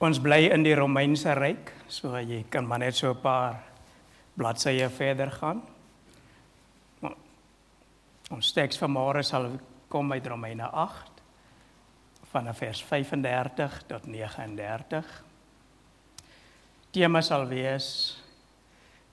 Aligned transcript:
Ons 0.00 0.16
bly 0.16 0.46
in 0.48 0.62
die 0.64 0.72
Romeinse 0.72 1.34
ryk, 1.36 1.74
so 1.92 2.14
jy 2.16 2.46
kan 2.48 2.64
maar 2.64 2.80
net 2.80 2.96
so 2.96 3.10
'n 3.12 3.20
paar 3.20 3.60
bladsye 4.34 4.88
verder 4.88 5.30
gaan. 5.30 5.60
Maar 7.00 7.16
ons 8.30 8.52
teks 8.52 8.78
vanmôre 8.78 9.22
sal 9.22 9.58
kom 9.88 10.12
uit 10.12 10.26
Romeine 10.26 10.70
8 10.72 11.22
vanaf 12.32 12.58
vers 12.58 12.82
35 12.82 13.82
tot 13.86 14.06
39. 14.06 15.24
Tema 16.90 17.20
sal 17.20 17.46
wees 17.46 18.22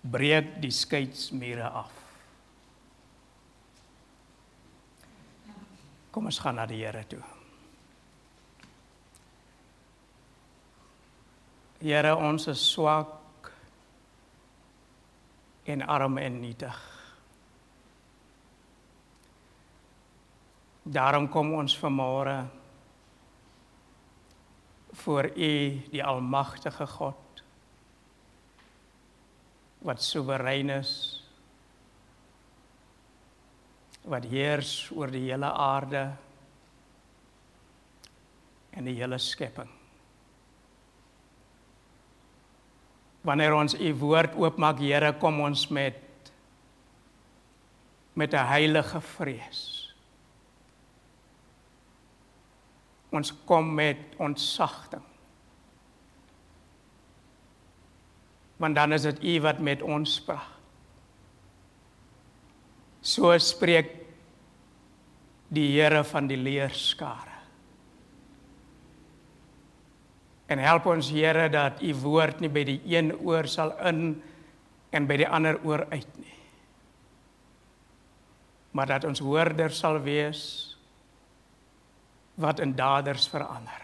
breek 0.02 0.62
die 0.62 0.72
skeidsmure 0.72 1.68
af. 1.68 1.92
Kom 6.12 6.26
ons 6.26 6.40
gaan 6.40 6.56
na 6.56 6.66
die 6.66 6.86
Here 6.86 7.04
toe. 7.08 7.37
Here, 11.78 12.16
ons 12.16 12.48
is 12.50 12.62
swak 12.72 13.52
en 15.70 15.84
arm 15.86 16.18
en 16.18 16.40
nietig. 16.42 16.80
Daarom 20.88 21.28
kom 21.30 21.52
ons 21.54 21.76
vanmôre 21.78 22.38
voor 25.04 25.30
U, 25.36 25.54
die 25.94 26.02
almagtige 26.02 26.90
God, 26.98 27.44
wat 29.86 30.02
soewerein 30.02 30.74
is, 30.80 30.94
wat 34.08 34.26
heers 34.32 34.88
oor 34.98 35.14
die 35.14 35.28
hele 35.28 35.54
aarde 35.54 36.08
en 38.74 38.88
die 38.90 38.98
hele 38.98 39.22
skepping. 39.22 39.77
Wanneer 43.22 43.54
ons 43.54 43.74
u 43.74 43.94
woord 43.94 44.36
oopmaak, 44.36 44.80
Here, 44.80 45.14
kom 45.14 45.42
ons 45.42 45.68
met 45.68 46.04
met 48.18 48.34
'n 48.34 48.48
heilige 48.50 49.02
vrees. 49.02 49.94
Ons 53.10 53.34
kom 53.46 53.74
met 53.74 53.98
ontsagting. 54.18 55.04
Want 58.58 58.76
dan 58.76 58.92
is 58.92 59.02
dit 59.02 59.24
u 59.24 59.42
wat 59.42 59.60
met 59.60 59.82
ons 59.82 60.22
praat. 60.22 60.58
So 63.02 63.38
spreek 63.38 63.92
die 65.48 65.82
Here 65.82 66.04
van 66.04 66.28
die 66.28 66.38
leerskare. 66.38 67.27
En 70.48 70.60
help 70.64 70.86
ons 70.88 71.10
Here 71.12 71.50
dat 71.52 71.82
u 71.84 71.94
woord 72.04 72.40
nie 72.40 72.52
by 72.52 72.64
die 72.68 72.80
een 72.88 73.12
oor 73.20 73.48
sal 73.52 73.74
in 73.88 74.22
en 74.96 75.08
by 75.08 75.18
die 75.20 75.28
ander 75.28 75.60
oor 75.68 75.84
uit 75.92 76.08
nie. 76.16 76.36
Maar 78.72 78.94
dat 78.96 79.08
ons 79.10 79.20
hoorders 79.20 79.82
sal 79.84 80.00
wees 80.06 80.42
wat 82.38 82.62
in 82.64 82.76
daders 82.78 83.28
verander. 83.28 83.84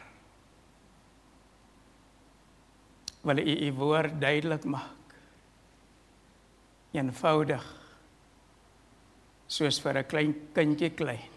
Wil 3.24 3.40
u 3.42 3.56
u 3.68 3.72
woord 3.80 4.20
duidelik 4.22 4.64
maak. 4.64 5.16
Eenvoudig 6.94 7.64
soos 9.48 9.80
vir 9.82 9.98
'n 9.98 10.08
klein 10.08 10.34
kindjie 10.54 10.90
klein. 10.90 11.33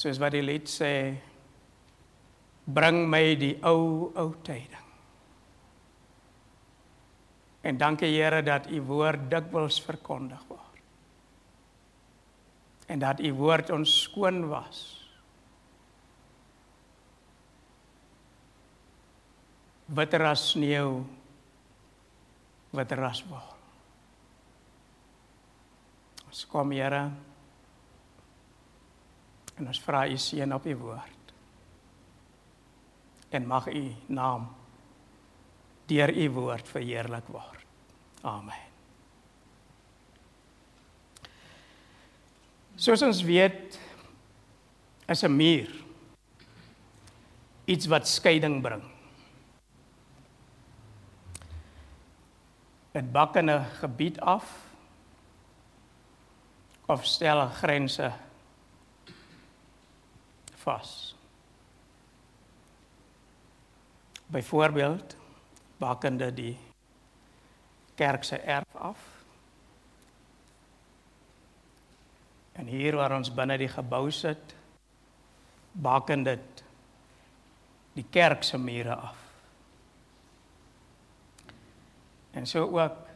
Soos 0.00 0.20
wat 0.22 0.32
die 0.32 0.44
lied 0.44 0.68
sê, 0.70 1.12
bring 2.64 3.02
my 3.10 3.34
die 3.36 3.56
ou 3.68 4.08
ou 4.16 4.30
tyding. 4.46 4.86
En 7.68 7.76
dankie 7.76 8.08
Here 8.08 8.40
dat 8.40 8.70
u 8.72 8.80
woord 8.88 9.28
dikwels 9.28 9.76
verkondig 9.84 10.40
word. 10.48 10.80
En 12.88 13.02
dat 13.02 13.20
u 13.20 13.34
woord 13.36 13.70
ons 13.76 13.92
skoon 14.06 14.46
was. 14.48 14.80
Witter 19.90 20.24
as 20.24 20.50
sneeu, 20.54 21.02
witter 22.72 23.04
as 23.04 23.20
wol. 23.28 23.56
Ons 26.30 26.46
kom 26.48 26.72
Here 26.72 27.10
en 29.60 29.68
ons 29.68 29.82
vra 29.84 30.06
u 30.08 30.16
seën 30.16 30.54
op 30.56 30.66
u 30.66 30.74
woord. 30.80 31.34
En 33.30 33.46
mag 33.46 33.68
u 33.68 33.84
naam 34.06 34.48
deur 35.90 36.10
u 36.16 36.30
woord 36.30 36.68
verheerlik 36.68 37.28
word. 37.28 37.66
Amen. 38.22 38.68
Soos 42.80 43.02
ons 43.04 43.22
weet 43.22 43.76
is 45.08 45.22
'n 45.24 45.36
muur 45.36 45.68
iets 47.66 47.86
wat 47.86 48.08
skeiding 48.08 48.62
bring. 48.62 48.82
Dit 52.92 53.12
bak 53.12 53.36
'n 53.36 53.64
gebied 53.80 54.20
af 54.20 54.46
of 56.86 57.04
stel 57.04 57.48
grense 57.48 58.12
vas. 60.64 61.14
Byvoorbeeld 64.30 65.16
bakende 65.78 66.30
die 66.34 66.56
kerk 67.94 68.24
se 68.24 68.36
erf 68.36 68.76
af. 68.76 68.98
En 72.52 72.66
hier 72.66 72.96
waar 72.96 73.16
ons 73.16 73.32
binne 73.34 73.56
die 73.58 73.68
gebou 73.68 74.10
sit, 74.10 74.54
bakende 75.72 76.36
dit 76.36 76.64
die 77.96 78.06
kerk 78.10 78.44
se 78.46 78.58
mure 78.58 78.94
af. 78.94 79.16
En 82.32 82.46
so 82.46 82.68
ook 82.68 83.08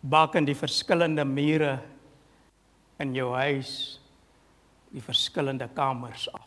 baken 0.00 0.44
die 0.44 0.56
verskillende 0.56 1.24
mure 1.24 1.78
in 2.98 3.14
jou 3.14 3.32
huis 3.34 4.00
die 4.92 5.02
verskillende 5.04 5.68
kamers 5.74 6.28
af. 6.32 6.46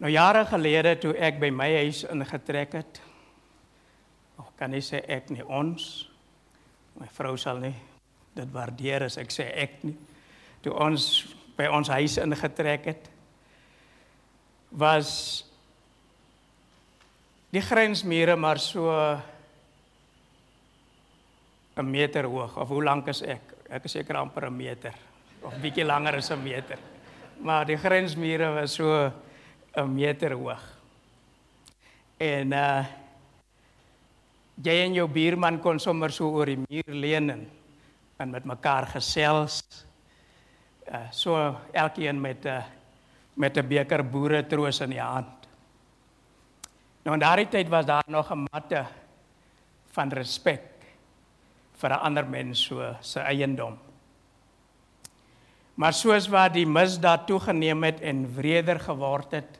Nou 0.00 0.08
jare 0.12 0.46
gelede 0.48 0.94
toe 0.96 1.12
ek 1.20 1.40
by 1.42 1.50
my 1.52 1.68
huis 1.82 2.06
ingetrek 2.08 2.72
het, 2.78 3.00
of 4.40 4.48
kan 4.56 4.72
jy 4.72 4.80
sê 4.80 5.02
ek 5.04 5.28
nie 5.34 5.44
ons, 5.44 6.08
my 6.96 7.08
vrou 7.12 7.36
sal 7.36 7.60
nie 7.60 7.76
dit 8.36 8.48
waardeer 8.54 9.04
as 9.04 9.18
ek 9.20 9.32
sê 9.34 9.50
ek 9.60 9.82
nie. 9.84 9.96
Toe 10.64 10.72
ons 10.72 11.10
by 11.58 11.68
ons 11.68 11.90
huis 11.92 12.16
ingetrek 12.22 12.86
het, 12.88 13.10
was 14.70 15.10
die 17.52 17.60
grensmure 17.60 18.36
maar 18.36 18.58
so 18.62 18.88
'n 21.76 21.90
meter 21.90 22.24
hoog 22.24 22.56
of 22.56 22.68
hoe 22.68 22.84
lank 22.84 23.08
is 23.08 23.22
ek? 23.22 23.59
Ek 23.70 23.84
is 23.86 23.92
seker 23.94 24.16
amper 24.18 24.48
'n 24.48 24.56
meter 24.56 24.94
of 25.46 25.54
bietjie 25.62 25.86
langer 25.86 26.16
as 26.18 26.30
'n 26.30 26.42
meter. 26.42 26.78
Maar 27.40 27.64
die 27.66 27.76
grensmure 27.76 28.54
was 28.54 28.74
so 28.74 29.12
'n 29.76 29.94
meter 29.94 30.34
hoog. 30.34 30.62
En 32.18 32.52
uh 32.52 32.84
jy 34.62 34.84
en 34.84 34.94
jou 34.94 35.06
buurman 35.08 35.60
kon 35.60 35.78
sommer 35.78 36.10
so 36.10 36.28
oor 36.28 36.46
die 36.46 36.58
muur 36.68 36.94
leun 36.94 37.30
en, 37.30 37.50
en 38.18 38.30
met 38.30 38.44
mekaar 38.44 38.86
gesels. 38.86 39.62
Uh 40.90 41.06
so 41.12 41.56
elkeen 41.72 42.20
met 42.20 42.44
'n 42.44 42.48
uh, 42.48 42.64
met 43.36 43.56
'n 43.56 43.68
beker 43.68 44.02
boere 44.02 44.46
troos 44.46 44.80
in 44.80 44.90
die 44.90 45.00
hand. 45.00 45.48
Nou 47.04 47.14
in 47.14 47.20
daardie 47.20 47.48
tyd 47.48 47.68
was 47.68 47.86
daar 47.86 48.04
nog 48.06 48.30
'n 48.30 48.46
mate 48.50 48.84
van 49.92 50.10
respek 50.10 50.79
vir 51.80 51.90
'n 51.90 52.02
ander 52.06 52.26
mens 52.26 52.58
so 52.66 52.96
se 53.00 53.20
eiendom. 53.20 53.78
Maar 55.74 55.92
soos 55.92 56.28
wat 56.28 56.52
die 56.52 56.66
misdaad 56.66 57.26
toegeneem 57.26 57.84
het 57.84 58.00
en 58.00 58.26
wreder 58.34 58.78
geword 58.78 59.32
het, 59.32 59.58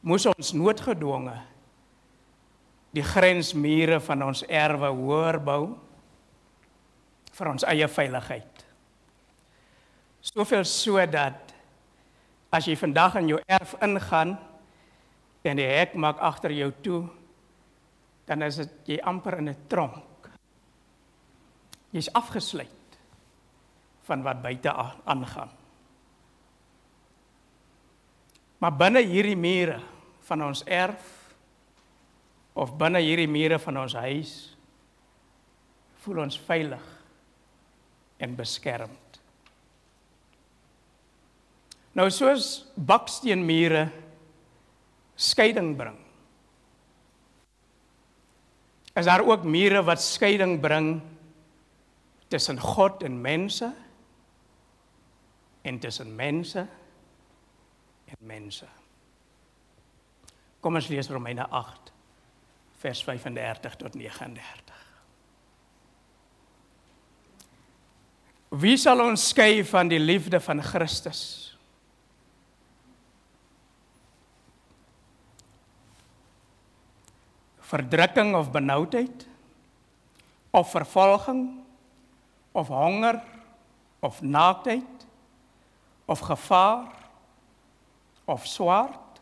moes 0.00 0.26
ons 0.26 0.52
noodgedwonge 0.52 1.36
die 2.96 3.04
grensmure 3.04 4.00
van 4.00 4.22
ons 4.30 4.42
erwe 4.48 4.88
hoër 4.88 5.38
bou 5.44 5.62
vir 7.36 7.50
ons 7.52 7.66
eie 7.68 7.88
veiligheid. 7.92 8.64
Soveel 10.24 10.64
sodat 10.64 11.52
as 12.50 12.66
jy 12.66 12.76
vandag 12.80 13.18
in 13.20 13.34
jou 13.34 13.40
erf 13.44 13.76
ingaan 13.84 14.38
en 15.44 15.60
die 15.60 15.68
hek 15.68 15.94
maak 15.94 16.18
agter 16.24 16.52
jou 16.56 16.70
toe, 16.82 17.02
dan 18.28 18.42
is 18.48 18.56
dit 18.62 18.94
jy 18.94 18.98
amper 19.04 19.38
in 19.38 19.48
'n 19.48 19.56
tronk. 19.68 20.07
Jy's 21.94 22.10
afgesluit 22.12 22.98
van 24.08 24.22
wat 24.24 24.42
buite 24.42 24.72
aangaan. 25.04 25.50
Maar 28.58 28.74
binne 28.76 29.02
hierdie 29.06 29.38
mure 29.38 29.78
van 30.28 30.42
ons 30.48 30.64
erf 30.66 31.14
of 32.58 32.74
binne 32.76 33.00
hierdie 33.04 33.28
mure 33.30 33.58
van 33.62 33.84
ons 33.84 33.94
huis 33.94 34.32
voel 36.02 36.24
ons 36.24 36.38
veilig 36.48 36.84
en 38.18 38.34
beskermd. 38.38 39.20
Nou 41.98 42.08
soos 42.14 42.66
baksteenmure 42.74 43.88
skeiding 45.18 45.72
bring. 45.78 45.96
Is 48.98 49.06
daar 49.06 49.22
ook 49.26 49.46
mure 49.46 49.82
wat 49.86 50.02
skeiding 50.02 50.58
bring 50.62 50.98
tussen 52.28 52.60
God 52.60 53.02
en 53.02 53.20
mense? 53.20 53.74
En 55.62 55.78
tussen 55.78 56.14
mense 56.16 56.66
en 58.04 58.16
mense. 58.26 58.68
Kom 60.60 60.74
ons 60.74 60.88
lees 60.88 61.10
Romeine 61.10 61.46
8 61.50 61.92
vers 62.78 63.02
35 63.04 63.76
tot 63.76 63.94
39. 63.94 64.78
Wie 68.48 68.76
sal 68.80 69.02
ons 69.04 69.28
skei 69.28 69.60
van 69.66 69.90
die 69.90 70.00
liefde 70.00 70.40
van 70.40 70.62
Christus? 70.64 71.22
Verdrukking 77.68 78.32
of 78.34 78.48
benoudheid 78.50 79.26
of 80.50 80.70
vervolging 80.72 81.57
of 82.52 82.68
honger 82.68 83.20
of 84.00 84.20
naaktheid 84.22 85.06
of 86.08 86.20
gevaar 86.20 86.88
of 88.24 88.46
swaard. 88.46 89.20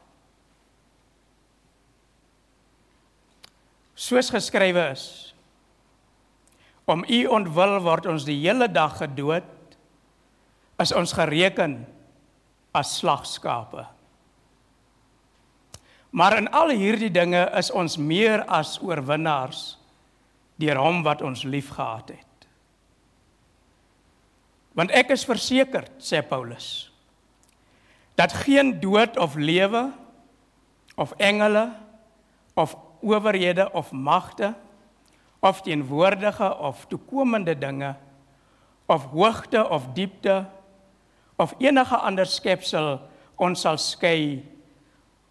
Soos 3.95 4.31
geskrywe 4.31 4.91
is 4.93 5.07
om 6.87 7.03
u 7.11 7.25
ontwil 7.27 7.81
word 7.83 8.07
ons 8.07 8.27
die 8.29 8.39
hele 8.45 8.69
dag 8.71 8.99
gedood 9.01 9.47
is 10.79 10.93
ons 10.95 11.15
gereken 11.17 11.81
as 12.77 12.93
slagskape. 13.01 13.87
Maar 16.15 16.37
in 16.39 16.47
al 16.55 16.71
hierdie 16.77 17.11
dinge 17.11 17.43
is 17.59 17.73
ons 17.75 17.97
meer 17.99 18.45
as 18.47 18.77
oorwinnaars 18.79 19.65
deur 20.61 20.79
hom 20.79 21.03
wat 21.05 21.25
ons 21.27 21.43
liefgehad 21.43 22.15
het 22.15 22.26
want 24.77 24.93
ek 24.93 25.15
is 25.17 25.25
verseker 25.25 25.87
sê 25.99 26.21
Paulus 26.21 26.91
dat 28.17 28.33
geen 28.45 28.77
dood 28.81 29.17
of 29.21 29.37
lewe 29.37 29.89
of 30.97 31.13
engele 31.21 31.73
of 32.57 32.77
owerhede 33.01 33.69
of 33.73 33.93
magte 33.93 34.55
of 35.41 35.63
teenwoordige 35.63 36.49
of 36.57 36.87
toekomende 36.89 37.59
dinge 37.59 37.95
of 38.87 39.05
hoogte 39.13 39.69
of 39.69 39.93
diepte 39.95 40.45
of 41.37 41.55
enige 41.59 41.97
ander 41.97 42.27
skepsel 42.27 43.01
ons 43.37 43.61
sal 43.61 43.79
skei 43.79 44.45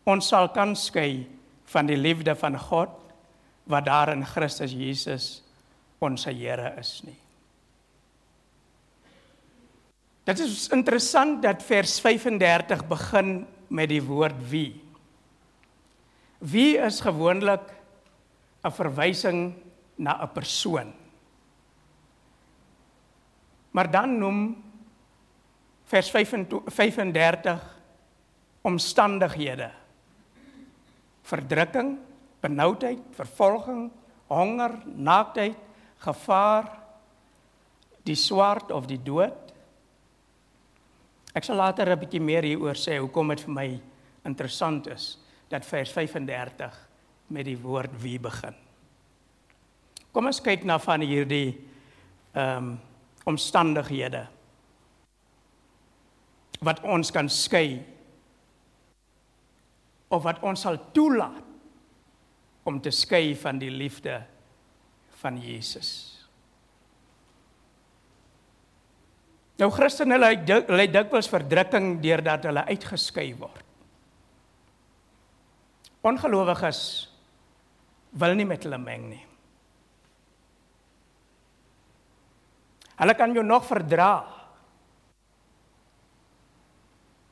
ons 0.05 0.27
sal 0.29 0.49
kan 0.53 0.75
skei 0.77 1.25
van 1.73 1.89
die 1.89 1.97
liefde 1.97 2.35
van 2.37 2.57
God 2.59 2.93
wat 3.65 3.85
daar 3.89 4.13
in 4.13 4.25
Christus 4.25 4.73
Jesus 4.73 5.41
ons 5.99 6.25
Here 6.29 6.75
is 6.77 7.01
nie 7.05 7.24
Dit 10.25 10.41
is 10.41 10.67
interessant 10.73 11.43
dat 11.45 11.61
vers 11.63 11.99
35 12.01 12.87
begin 12.89 13.45
met 13.69 13.89
die 13.89 14.01
woord 14.01 14.37
wie. 14.49 14.81
Wie 16.41 16.77
is 16.81 17.01
gewoonlik 17.01 17.61
'n 18.65 18.71
verwysing 18.73 19.53
na 19.95 20.17
'n 20.21 20.31
persoon. 20.33 20.93
Maar 23.71 23.91
dan 23.91 24.17
noem 24.17 24.63
vers 25.83 26.09
35 26.09 27.79
omstandighede. 28.61 29.71
Verdrukking, 31.21 31.97
benoudheid, 32.39 32.99
vervolging, 33.11 33.91
honger, 34.27 34.71
naaktheid, 34.85 35.57
gevaar, 35.97 36.79
die 38.03 38.15
swaard 38.15 38.71
of 38.71 38.85
die 38.85 39.03
dood. 39.03 39.44
Ek 41.35 41.43
sal 41.43 41.57
later 41.59 41.89
'n 41.91 41.99
bietjie 41.99 42.21
meer 42.21 42.43
hieroor 42.43 42.75
sê 42.75 42.97
hoekom 42.97 43.27
dit 43.29 43.41
vir 43.41 43.53
my 43.53 43.81
interessant 44.25 44.87
is 44.87 45.17
dat 45.49 45.65
vers 45.65 45.91
35 45.91 46.89
met 47.29 47.45
die 47.45 47.57
woord 47.57 47.91
wie 48.01 48.19
begin. 48.19 48.55
Kom 50.11 50.25
ons 50.25 50.39
kyk 50.39 50.63
na 50.63 50.77
van 50.77 51.01
hierdie 51.01 51.57
ehm 52.33 52.57
um, 52.57 52.79
omstandighede 53.25 54.27
wat 56.61 56.83
ons 56.83 57.11
kan 57.11 57.29
skei 57.29 57.83
of 60.07 60.23
wat 60.23 60.43
ons 60.43 60.61
sal 60.61 60.77
toelaat 60.93 61.43
om 62.63 62.81
te 62.81 62.91
skei 62.91 63.35
van 63.35 63.59
die 63.59 63.71
liefde 63.71 64.23
van 65.21 65.41
Jesus. 65.41 66.14
Nou 69.59 69.69
Christene 69.71 70.17
lei 70.19 70.35
lei 70.67 70.87
dikwels 70.91 71.29
verdrukking 71.31 71.99
deurdat 72.03 72.47
hulle 72.49 72.65
uitgeskei 72.67 73.29
word. 73.39 73.63
Ongelowiges 76.05 76.81
wil 78.19 78.35
nie 78.35 78.45
met 78.45 78.63
hulle 78.67 78.77
meng 78.77 79.07
nie. 79.09 79.23
Hulle 82.95 83.15
kan 83.17 83.33
jou 83.35 83.43
nog 83.43 83.65
verdra 83.67 84.11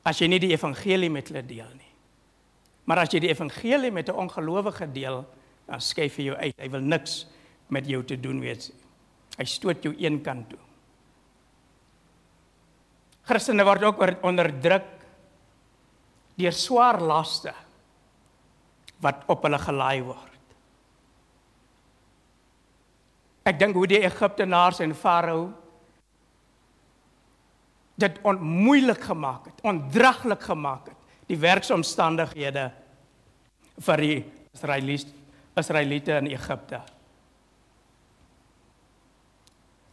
as 0.04 0.18
jy 0.20 0.28
nie 0.28 0.40
die 0.42 0.52
evangelie 0.52 1.08
met 1.12 1.30
hulle 1.30 1.44
deel 1.46 1.70
nie. 1.78 1.92
Maar 2.84 3.04
as 3.06 3.14
jy 3.14 3.22
die 3.24 3.32
evangelie 3.32 3.90
met 3.90 4.08
'n 4.08 4.18
ongelowige 4.20 4.86
deel, 4.92 5.24
dan 5.66 5.80
skuif 5.80 6.16
hy 6.16 6.24
jou 6.24 6.36
uit. 6.36 6.54
Hy 6.60 6.68
wil 6.68 6.80
niks 6.80 7.26
met 7.68 7.86
jou 7.86 8.04
te 8.04 8.20
doen 8.20 8.40
weet. 8.40 8.72
Hy 9.38 9.44
stoot 9.44 9.82
jou 9.82 9.94
een 9.98 10.20
kant 10.22 10.48
toe. 10.50 10.58
Christene 13.24 13.64
word 13.64 13.86
ook 13.88 14.02
onderdruk 14.26 14.90
deur 16.34 16.52
swaar 16.56 16.98
laste 17.00 17.54
wat 19.04 19.22
op 19.30 19.44
hulle 19.46 19.58
gelaai 19.60 20.02
word. 20.04 20.30
Ek 23.44 23.58
dink 23.60 23.76
hoe 23.76 23.86
die 23.88 24.00
Egiptenaars 24.04 24.80
en 24.80 24.94
Farao 24.96 25.50
dit 28.00 28.16
onmoeilik 28.26 29.04
gemaak 29.06 29.50
het, 29.50 29.60
ondraglik 29.62 30.42
gemaak 30.42 30.88
het, 30.90 31.00
die 31.30 31.38
werksomstandighede 31.38 32.64
vir 33.84 34.02
die 34.02 34.16
Israeliete 34.54 35.22
Israeliete 35.54 36.16
in 36.18 36.32
Egipte. 36.34 36.80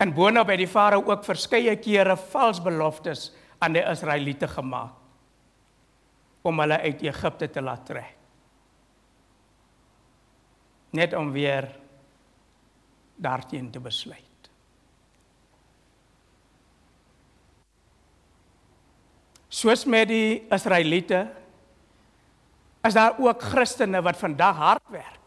En 0.01 0.13
boonop 0.17 0.49
het 0.49 0.57
die 0.63 0.69
farao 0.69 1.03
ook 1.05 1.25
verskeie 1.27 1.75
kere 1.77 2.15
vals 2.31 2.61
beloftes 2.63 3.27
aan 3.61 3.75
die 3.77 3.83
Israeliete 3.85 4.49
gemaak 4.49 4.97
om 6.41 6.57
hulle 6.57 6.79
uit 6.81 7.03
Egipte 7.05 7.51
te 7.53 7.61
laat 7.61 7.85
trek. 7.85 8.15
Net 10.97 11.13
om 11.13 11.29
weer 11.31 11.67
daarteen 13.21 13.69
te 13.71 13.79
besluit. 13.79 14.49
Soos 19.51 19.85
met 19.85 20.09
die 20.09 20.41
Israeliete 20.49 21.27
is 22.81 22.97
daar 22.97 23.21
ook 23.21 23.45
Christene 23.53 24.01
wat 24.01 24.17
vandag 24.17 24.57
hard 24.57 24.89
werk 24.89 25.20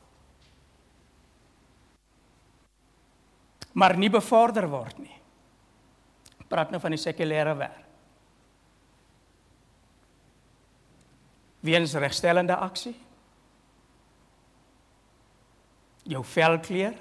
maar 3.75 3.97
nie 3.99 4.11
bevorder 4.11 4.69
word 4.71 4.99
nie. 5.03 5.15
Ek 6.39 6.47
praat 6.51 6.71
nou 6.71 6.81
van 6.83 6.95
die 6.95 7.01
sekulêre 7.01 7.55
werk. 7.59 7.81
Weens 11.65 11.95
regstellende 11.97 12.57
aksie. 12.61 12.95
Jou 16.05 16.21
velkleur. 16.29 16.99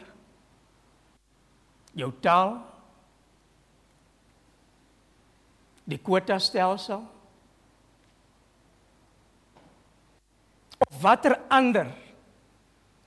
Jou 1.99 2.09
taal. 2.23 2.55
Die 5.83 5.99
kwota 5.99 6.39
stelsel. 6.39 7.03
Of 10.79 10.95
watter 11.03 11.35
ander 11.51 11.91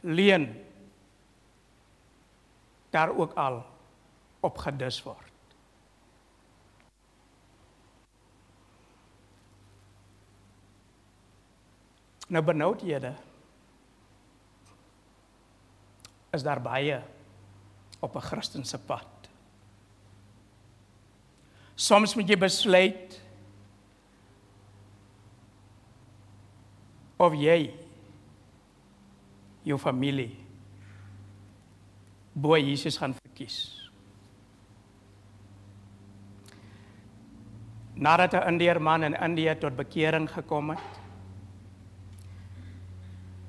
leen 0.05 0.51
daar 2.91 3.17
ook 3.17 3.33
al 3.35 3.65
op 4.41 4.59
gedus 4.59 5.03
word. 5.03 5.33
Nou 12.27 12.45
benoudhede 12.45 13.15
is 16.31 16.43
daar 16.43 16.63
baie 16.63 17.03
op 18.01 18.17
'n 18.17 18.21
Christelike 18.21 18.79
pad. 18.79 19.07
Soms 21.75 22.15
moet 22.15 22.29
jy 22.29 22.39
besluit 22.39 23.21
of 27.17 27.35
jy 27.35 27.75
jou 29.63 29.79
familie 29.79 30.46
bo 32.37 32.57
Jesus 32.57 32.99
gaan 33.01 33.15
verkies. 33.17 33.89
Nadat 37.95 38.35
'n 38.35 38.49
Indiër 38.49 38.81
man 38.81 39.03
in 39.05 39.15
Indië 39.15 39.57
tot 39.59 39.77
bekering 39.77 40.29
gekom 40.31 40.71
het, 40.71 41.01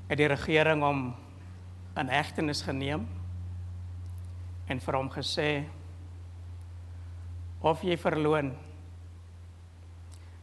het 0.07 0.17
die 0.17 0.27
regering 0.27 0.81
hom 0.81 1.15
in 1.97 2.07
hegtenis 2.07 2.61
geneem 2.61 3.07
en 4.67 4.79
vir 4.79 4.95
hom 4.95 5.09
gesê 5.09 5.65
of 7.61 7.81
jy 7.81 7.97
verloon 7.97 8.55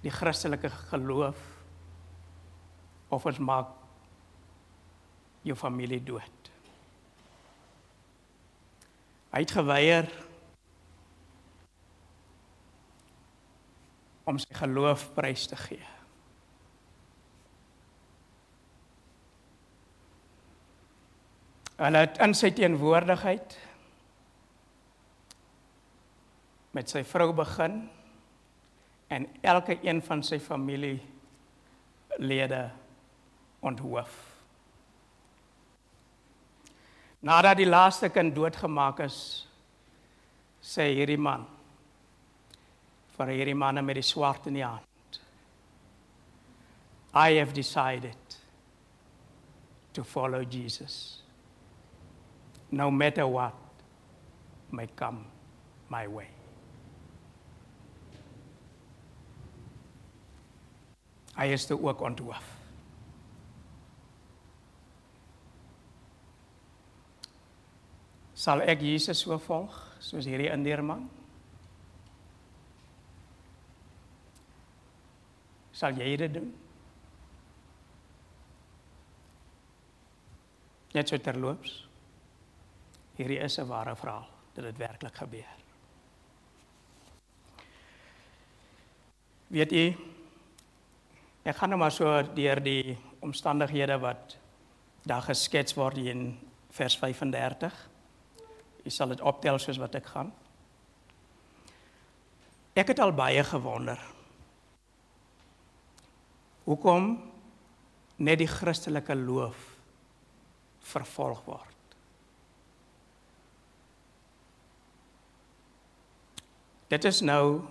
die 0.02 0.10
Christelike 0.10 0.68
geloof 0.68 1.36
of 3.08 3.26
ons 3.26 3.38
maak 3.38 3.68
jou 5.42 5.56
familie 5.56 6.00
dood. 6.04 6.53
Hy 9.34 9.40
het 9.42 9.50
geweier 9.50 10.06
om 14.30 14.36
sy 14.38 14.54
geloof 14.54 15.08
prys 15.16 15.48
te 15.50 15.56
gee. 15.58 15.82
Hulle 21.74 22.04
het 22.04 22.20
in 22.22 22.34
sy 22.38 22.52
teenwoordigheid 22.54 23.56
met 26.78 26.94
sy 26.94 27.02
vrou 27.02 27.32
begin 27.34 27.90
en 29.10 29.26
elke 29.42 29.82
een 29.82 29.98
van 30.06 30.22
sy 30.22 30.38
familielede 30.38 32.70
onthoof. 33.66 34.33
Nadat 37.24 37.56
die 37.56 37.68
laaste 37.68 38.10
kind 38.12 38.34
doodgemaak 38.36 39.00
is, 39.06 39.18
sê 40.60 40.90
hierdie 40.92 41.20
man 41.20 41.46
vir 43.14 43.30
hierdie 43.30 43.54
man 43.56 43.80
met 43.84 43.96
die 43.96 44.04
swart 44.04 44.48
in 44.50 44.58
die 44.58 44.64
hand. 44.64 45.20
I 47.14 47.38
have 47.38 47.54
decided 47.54 48.36
to 49.94 50.02
follow 50.02 50.42
Jesus. 50.44 51.22
No 52.70 52.90
matter 52.90 53.26
what 53.26 53.54
may 54.72 54.88
come 54.96 55.24
my 55.88 56.06
way. 56.08 56.28
Hy 61.36 61.46
is 61.54 61.66
toe 61.66 61.78
ook 61.78 62.02
onthoof. 62.02 62.63
Sal 68.44 68.60
ek 68.68 68.82
Jesus 68.84 69.22
so 69.24 69.38
volg 69.40 69.72
soos 70.04 70.26
hierdie 70.28 70.50
indeerman? 70.52 71.06
Sal 75.72 75.96
jy 75.96 76.10
dit 76.20 76.34
doen? 76.34 76.50
Net 80.94 81.08
so 81.08 81.18
terloops. 81.18 81.72
Hierdie 83.16 83.40
is 83.40 83.58
'n 83.58 83.68
ware 83.68 83.96
verhaal 83.96 84.28
dit 84.54 84.78
werklik 84.78 85.14
gebeur. 85.14 85.56
Weet 89.50 89.72
jy 89.72 89.96
Ek 91.44 91.56
gaan 91.56 91.68
nou 91.68 91.78
maar 91.78 91.92
so 91.92 92.08
deur 92.34 92.60
die 92.64 92.96
omstandighede 93.20 93.98
wat 94.00 94.38
daar 95.04 95.22
geskets 95.22 95.74
word 95.76 95.98
in 95.98 96.38
vers 96.70 96.96
35. 96.96 97.93
Jy 98.84 98.92
sal 98.92 99.14
dit 99.14 99.22
optel 99.24 99.58
soos 99.60 99.80
wat 99.80 99.96
ek 99.96 100.08
gaan. 100.12 100.32
Ek 102.74 102.90
het 102.90 103.00
al 103.00 103.14
baie 103.16 103.44
gewonder. 103.46 104.00
Hoekom 106.64 107.14
net 108.24 108.40
die 108.40 108.50
Christelike 108.50 109.14
geloof 109.14 109.70
vervolg 110.84 111.44
word? 111.46 111.70
Dit 116.92 117.06
is 117.08 117.22
nou 117.24 117.64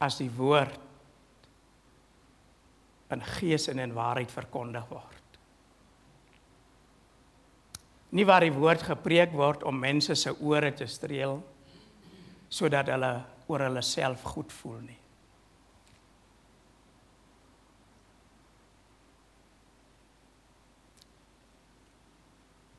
as 0.00 0.18
die 0.20 0.30
woord 0.30 0.78
in 3.12 3.22
gees 3.38 3.68
en 3.72 3.82
in 3.82 3.94
waarheid 3.96 4.32
verkondig 4.32 4.86
word. 4.90 5.15
Nie 8.10 8.26
waar 8.26 8.44
die 8.46 8.54
woord 8.54 8.82
gepreek 8.86 9.32
word 9.34 9.64
om 9.66 9.78
mense 9.78 10.14
se 10.14 10.32
ore 10.38 10.72
te 10.74 10.86
streel 10.86 11.40
sodat 12.48 12.88
hulle 12.92 13.10
oor 13.50 13.64
hulle 13.66 13.82
self 13.82 14.22
goed 14.22 14.52
voel 14.54 14.78
nie. 14.86 15.00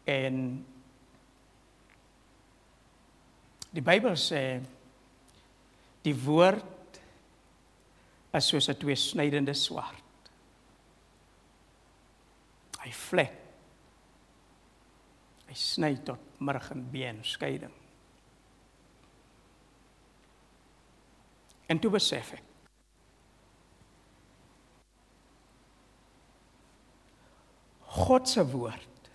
En 0.08 0.40
die 3.76 3.84
Bybel 3.84 4.16
sê 4.16 4.42
die 6.08 6.16
woord 6.16 7.02
is 8.38 8.48
soos 8.48 8.70
'n 8.70 8.80
tweesnydende 8.80 9.54
swaard 9.54 10.08
hy 12.88 12.94
vlek. 12.96 13.47
Hy 15.48 15.56
sny 15.56 15.94
tot 16.04 16.42
murg 16.44 16.72
en 16.72 16.84
been 16.92 17.24
skeiding. 17.24 17.74
En 21.68 21.80
toe 21.80 21.92
besef 21.92 22.34
ek 22.38 22.44
God 27.98 28.28
se 28.30 28.44
woord 28.46 29.10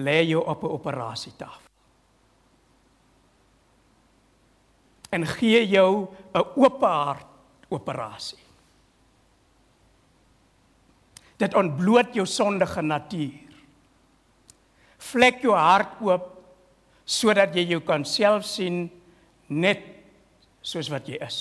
lê 0.00 0.22
jou 0.24 0.40
op 0.46 0.62
'n 0.64 0.72
operasietafel. 0.78 1.68
En 5.10 5.26
gee 5.26 5.68
jou 5.68 6.08
'n 6.34 6.44
oop 6.56 6.80
hart 6.80 7.26
operasie. 7.68 8.49
Dit 11.40 11.54
ontbloot 11.56 12.12
jou 12.14 12.26
sondige 12.28 12.82
natuur. 12.84 13.38
Vlek 15.00 15.40
jou 15.46 15.56
hart 15.56 15.96
oop 16.04 16.28
sodat 17.10 17.56
jy 17.56 17.64
jou 17.72 17.80
kan 17.82 18.04
self 18.06 18.44
sien 18.46 18.84
net 19.48 19.80
soos 20.62 20.90
wat 20.92 21.08
jy 21.08 21.16
is. 21.24 21.38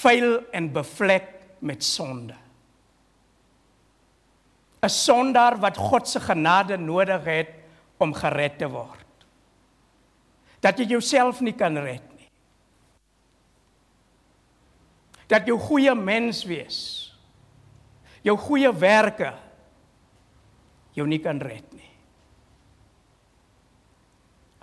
Vuil 0.00 0.38
en 0.54 0.70
bevlek 0.72 1.28
met 1.60 1.84
sonde. 1.84 2.36
'n 4.84 4.88
Sondaar 4.88 5.56
wat 5.60 5.76
God 5.76 6.08
se 6.08 6.20
genade 6.20 6.76
nodig 6.76 7.24
het 7.24 7.50
om 7.98 8.12
gered 8.12 8.58
te 8.58 8.68
word. 8.68 9.26
Dat 10.60 10.78
jy 10.78 10.84
jouself 10.84 11.40
nie 11.40 11.54
kan 11.56 11.76
red 11.76 12.04
nie. 12.18 12.28
Dat 15.26 15.46
jy 15.46 15.54
'n 15.54 15.66
goeie 15.68 15.94
mens 15.94 16.44
wees 16.44 17.13
jou 18.24 18.36
goeie 18.40 18.70
werke 18.72 19.34
jou 20.94 21.06
nie 21.10 21.20
kan 21.22 21.40
red 21.42 21.72
nie. 21.74 21.90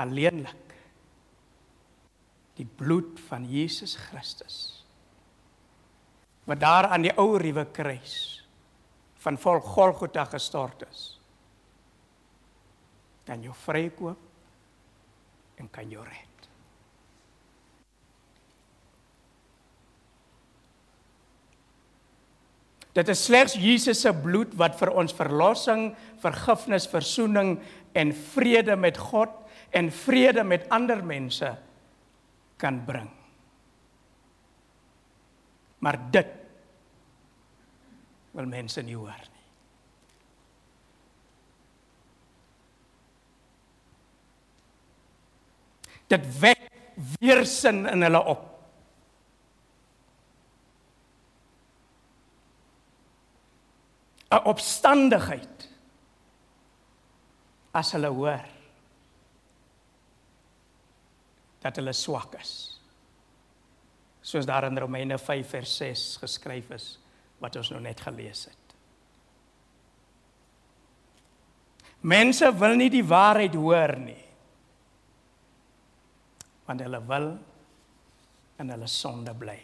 Alleenlik 0.01 0.75
die 2.57 2.65
bloed 2.65 3.19
van 3.29 3.45
Jesus 3.49 3.95
Christus 4.09 4.67
wat 6.49 6.59
daar 6.59 6.87
aan 6.89 7.05
die 7.05 7.13
ou 7.21 7.37
ruwe 7.39 7.65
kruis 7.71 8.15
van 9.21 9.37
vol 9.37 9.59
Golgotha 9.61 10.25
gestort 10.25 10.81
is. 10.87 11.01
Kan 13.27 13.43
jou 13.45 13.53
vrykoop 13.53 15.61
en 15.61 15.69
kan 15.69 15.93
jou 15.93 16.03
red. 16.03 16.30
Dit 22.91 23.07
is 23.07 23.23
slegs 23.23 23.55
Jesus 23.55 24.01
se 24.03 24.11
bloed 24.11 24.51
wat 24.59 24.75
vir 24.79 24.91
ons 24.99 25.15
verlossing, 25.15 25.91
vergifnis, 26.19 26.89
verzoening 26.91 27.55
en 27.95 28.11
vrede 28.33 28.75
met 28.75 28.99
God 28.99 29.31
en 29.71 29.87
vrede 29.95 30.43
met 30.43 30.67
ander 30.69 30.99
mense 31.03 31.53
kan 32.59 32.81
bring. 32.85 33.07
Maar 35.81 35.97
dit 36.11 36.37
wil 38.35 38.47
mense 38.51 38.83
nie 38.83 38.95
hoor 38.95 39.23
nie. 39.23 39.39
Dit 46.11 46.27
wek 46.43 46.67
weerstand 47.19 47.87
in 47.87 48.03
hulle 48.03 48.23
op. 48.35 48.50
opstandigheid 54.39 55.67
as 57.75 57.91
hulle 57.95 58.11
hoor 58.15 58.47
dat 61.61 61.77
hulle 61.77 61.93
swak 61.93 62.35
is. 62.39 62.53
Soos 64.21 64.47
daar 64.49 64.69
in 64.69 64.79
Romeine 64.79 65.17
5 65.17 65.49
vers 65.49 65.75
6 65.77 66.05
geskryf 66.21 66.71
is 66.73 66.87
wat 67.41 67.55
ons 67.57 67.71
nou 67.73 67.81
net 67.81 68.01
gelees 68.01 68.45
het. 68.49 68.57
Mense 72.01 72.49
wil 72.57 72.77
nie 72.79 72.89
die 72.89 73.05
waarheid 73.05 73.55
hoor 73.57 73.95
nie. 74.01 74.21
Want 76.65 76.81
hulle 76.81 77.01
wil 77.05 77.27
in 78.61 78.73
hulle 78.73 78.89
sonde 78.89 79.33
bly. 79.37 79.59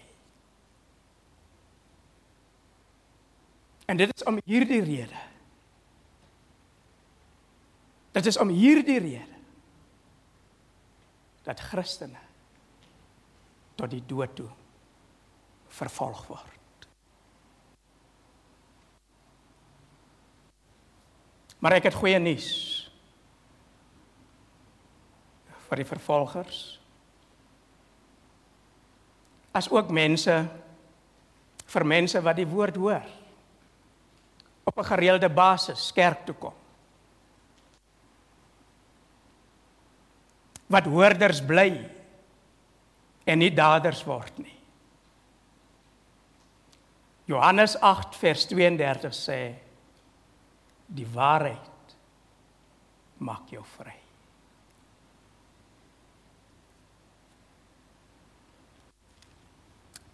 En 3.88 3.98
dit 3.98 4.12
is 4.16 4.24
om 4.28 4.40
hierdie 4.44 4.84
rede. 4.84 5.20
Dit 8.12 8.26
is 8.26 8.38
om 8.38 8.50
hierdie 8.52 9.00
rede 9.00 9.36
dat 11.48 11.62
Christene 11.64 12.20
tot 13.80 13.88
die 13.94 14.04
dood 14.04 14.34
toe 14.36 14.50
vervolg 15.72 16.26
word. 16.28 16.88
Maar 21.64 21.78
ek 21.78 21.88
het 21.88 21.96
goeie 21.96 22.20
nuus 22.20 22.50
vir 25.70 25.82
die 25.82 25.88
vervolgers. 25.88 26.60
As 29.56 29.72
ook 29.72 29.94
mense 29.96 30.36
vir 31.68 31.88
mense 31.88 32.20
wat 32.24 32.38
die 32.42 32.50
woord 32.50 32.76
hoor 32.80 33.17
op 34.68 34.78
'n 34.78 34.84
gereelde 34.84 35.30
basis 35.30 35.94
kerk 35.94 36.26
toe 36.26 36.36
kom. 36.36 36.54
Wat 40.66 40.84
hoorders 40.84 41.46
bly 41.46 41.90
en 43.24 43.38
nie 43.38 43.54
daders 43.54 44.04
word 44.04 44.38
nie. 44.38 44.58
Johannes 47.26 47.80
8 47.80 48.16
vers 48.16 48.46
32 48.46 49.14
sê 49.14 49.56
die 50.86 51.08
waarheid 51.08 51.96
maak 53.18 53.50
jou 53.50 53.64
vry. 53.64 53.96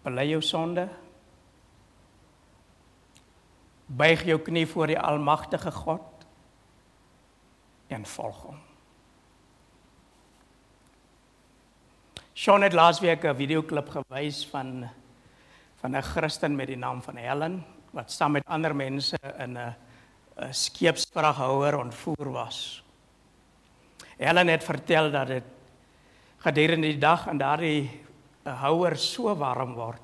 Bely 0.03 0.29
jou 0.29 0.41
sonde 0.41 0.89
buig 3.97 4.23
jou 4.25 4.39
knie 4.41 4.65
voor 4.67 4.87
die 4.87 4.99
almagtige 4.99 5.71
God 5.71 6.25
en 7.93 8.05
volg 8.05 8.41
hom. 8.47 8.59
Sean 12.33 12.65
het 12.65 12.73
laasweek 12.73 13.23
'n 13.23 13.35
videoklip 13.35 13.89
gewys 13.89 14.45
van 14.49 14.89
van 15.81 15.95
'n 15.95 16.01
Christen 16.01 16.55
met 16.55 16.67
die 16.67 16.77
naam 16.77 17.01
van 17.01 17.15
Helen 17.15 17.65
wat 17.91 18.11
saam 18.11 18.31
met 18.31 18.45
ander 18.45 18.75
mense 18.75 19.17
in 19.37 19.57
'n 19.57 19.75
'n 20.37 20.53
skeepsvraghouer 20.53 21.77
ontvoer 21.77 22.31
was. 22.31 22.83
Helen 24.17 24.47
het 24.47 24.63
vertel 24.63 25.11
dat 25.11 25.27
dit 25.27 25.43
gedurende 26.37 26.87
die 26.87 26.97
dag 26.97 27.27
in 27.27 27.37
daardie 27.37 28.01
houer 28.43 28.97
so 28.97 29.35
warm 29.35 29.73
word 29.73 30.01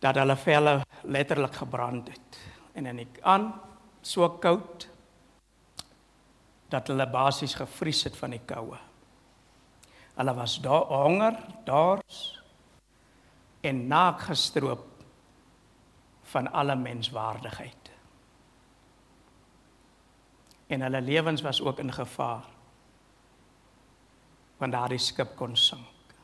dat 0.00 0.14
hulle 0.14 0.36
velle 0.36 0.80
letterlik 1.08 1.54
gebrand 1.54 2.08
het 2.12 2.38
en 2.72 2.86
in 2.86 3.02
die 3.02 3.08
aan 3.26 3.50
so 4.04 4.28
koud 4.40 4.86
dat 6.68 6.90
hulle 6.92 7.06
basies 7.10 7.54
gevries 7.56 8.04
het 8.04 8.16
van 8.16 8.34
die 8.36 8.42
koue. 8.44 8.76
Hulle 10.18 10.34
was 10.34 10.58
daar 10.60 10.90
honger, 10.90 11.38
dors 11.64 12.42
en 13.60 13.86
naak 13.88 14.20
gestroop 14.28 14.84
van 16.28 16.52
alle 16.52 16.76
menswaardigheid. 16.76 17.90
En 20.68 20.84
hulle 20.84 21.00
lewens 21.00 21.42
was 21.42 21.62
ook 21.62 21.78
in 21.78 21.92
gevaar 21.92 22.44
want 24.58 24.74
daardie 24.74 24.98
skip 24.98 25.36
kon 25.38 25.52
sink. 25.56 26.14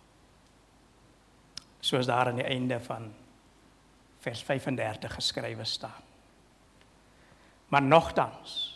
Soos 1.81 2.07
daar 2.07 2.27
aan 2.27 2.40
die 2.40 2.49
einde 2.51 2.81
van 2.83 3.12
vers 4.25 4.43
35 4.43 5.15
geskrywe 5.15 5.65
staan. 5.65 6.03
Maar 7.69 7.83
nogtans 7.83 8.73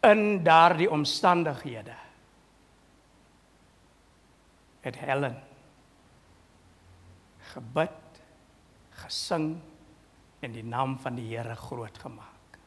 in 0.00 0.42
daardie 0.42 0.90
omstandighede 0.90 1.94
het 4.80 4.98
Helen 4.98 5.42
gebid, 7.52 8.22
gesing 8.90 9.60
en 10.40 10.52
die 10.52 10.64
naam 10.64 10.98
van 10.98 11.14
die 11.14 11.28
Here 11.36 11.54
groot 11.54 11.98
gemaak. 11.98 12.58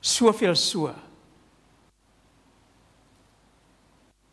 Soveel 0.00 0.54
so 0.54 0.94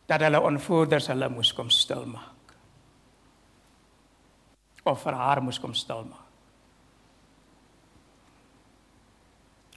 dat 0.06 0.20
hulle 0.20 0.40
onvoerders 0.40 1.06
hulle 1.06 1.28
moes 1.32 1.52
kom 1.54 1.70
stilmaak 1.70 2.33
of 4.84 5.02
vir 5.02 5.16
haar 5.16 5.40
moes 5.42 5.58
kom 5.58 5.74
stil 5.74 6.04
maak. 6.04 6.24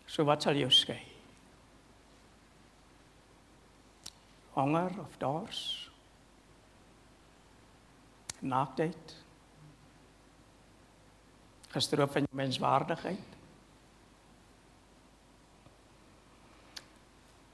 So 0.08 0.26
wat 0.26 0.44
sal 0.44 0.58
jou 0.58 0.70
skei? 0.72 1.02
Honger 4.56 4.90
of 5.04 5.18
dors? 5.22 5.62
Naaktheid? 8.42 9.16
Gestroop 11.76 12.16
van 12.16 12.26
jou 12.26 12.38
menswaardigheid? 12.40 13.36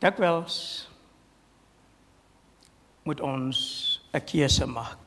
Dikwels 0.03 0.57
moet 3.03 3.19
ons 3.19 3.59
'n 4.13 4.23
keuse 4.23 4.65
maak. 4.65 5.02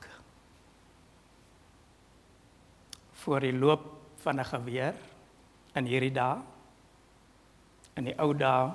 Voor 3.27 3.43
die 3.43 3.59
loop 3.59 3.83
van 4.23 4.39
'n 4.39 4.45
geweer 4.45 4.95
in 5.75 5.85
hierdie 5.85 6.13
dae. 6.13 6.39
In 7.99 8.05
die 8.05 8.19
ou 8.19 8.35
dae 8.35 8.71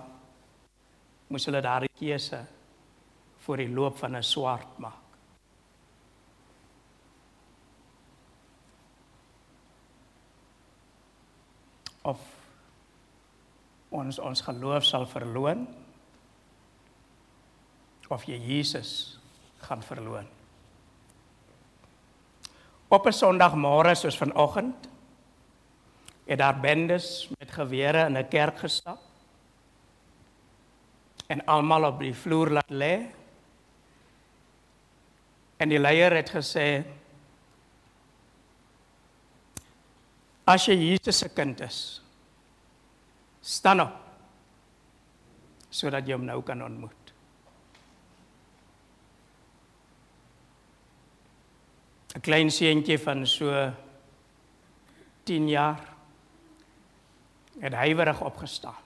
moes 1.27 1.45
hulle 1.45 1.61
daardie 1.61 1.91
keuse 1.99 2.41
voor 3.45 3.57
die 3.57 3.69
loop 3.69 3.97
van 3.97 4.15
'n 4.17 4.23
swaard 4.23 4.77
maak. 4.77 4.99
Of 12.01 12.19
ons 13.89 14.19
ons 14.19 14.41
geloof 14.41 14.83
sal 14.83 15.05
verloon 15.05 15.67
of 18.09 18.23
jy 18.23 18.37
Jesus 18.37 19.19
gaan 19.57 19.83
verloon. 19.83 20.40
Op 22.91 23.07
'n 23.07 23.15
Sondagmôre 23.15 23.95
soos 23.95 24.17
vanoggend 24.17 24.89
het 26.25 26.37
daar 26.37 26.59
bendes 26.59 27.29
met 27.39 27.51
gewere 27.51 28.05
in 28.05 28.17
'n 28.17 28.27
kerk 28.27 28.59
gestap 28.59 28.99
en 31.27 31.45
almal 31.45 31.83
op 31.83 31.99
die 31.99 32.15
vloer 32.15 32.49
laat 32.49 32.69
lê. 32.69 32.95
En 35.57 35.69
die 35.69 35.79
leier 35.79 36.15
het 36.15 36.29
gesê 36.29 36.83
As 40.43 40.65
jy 40.65 40.75
Jesus 40.75 41.17
se 41.17 41.29
kind 41.29 41.59
is, 41.61 42.01
staan 43.41 43.79
op 43.79 43.93
sodat 45.69 46.07
jy 46.07 46.13
hom 46.17 46.25
nou 46.25 46.41
kan 46.43 46.63
ontmoet. 46.63 47.00
'n 52.15 52.21
klein 52.21 52.51
seentjie 52.51 52.99
van 52.99 53.27
so 53.27 53.71
10 55.23 55.49
jaar 55.49 55.93
het 57.59 57.73
huiwerig 57.73 58.21
opgestaan. 58.21 58.81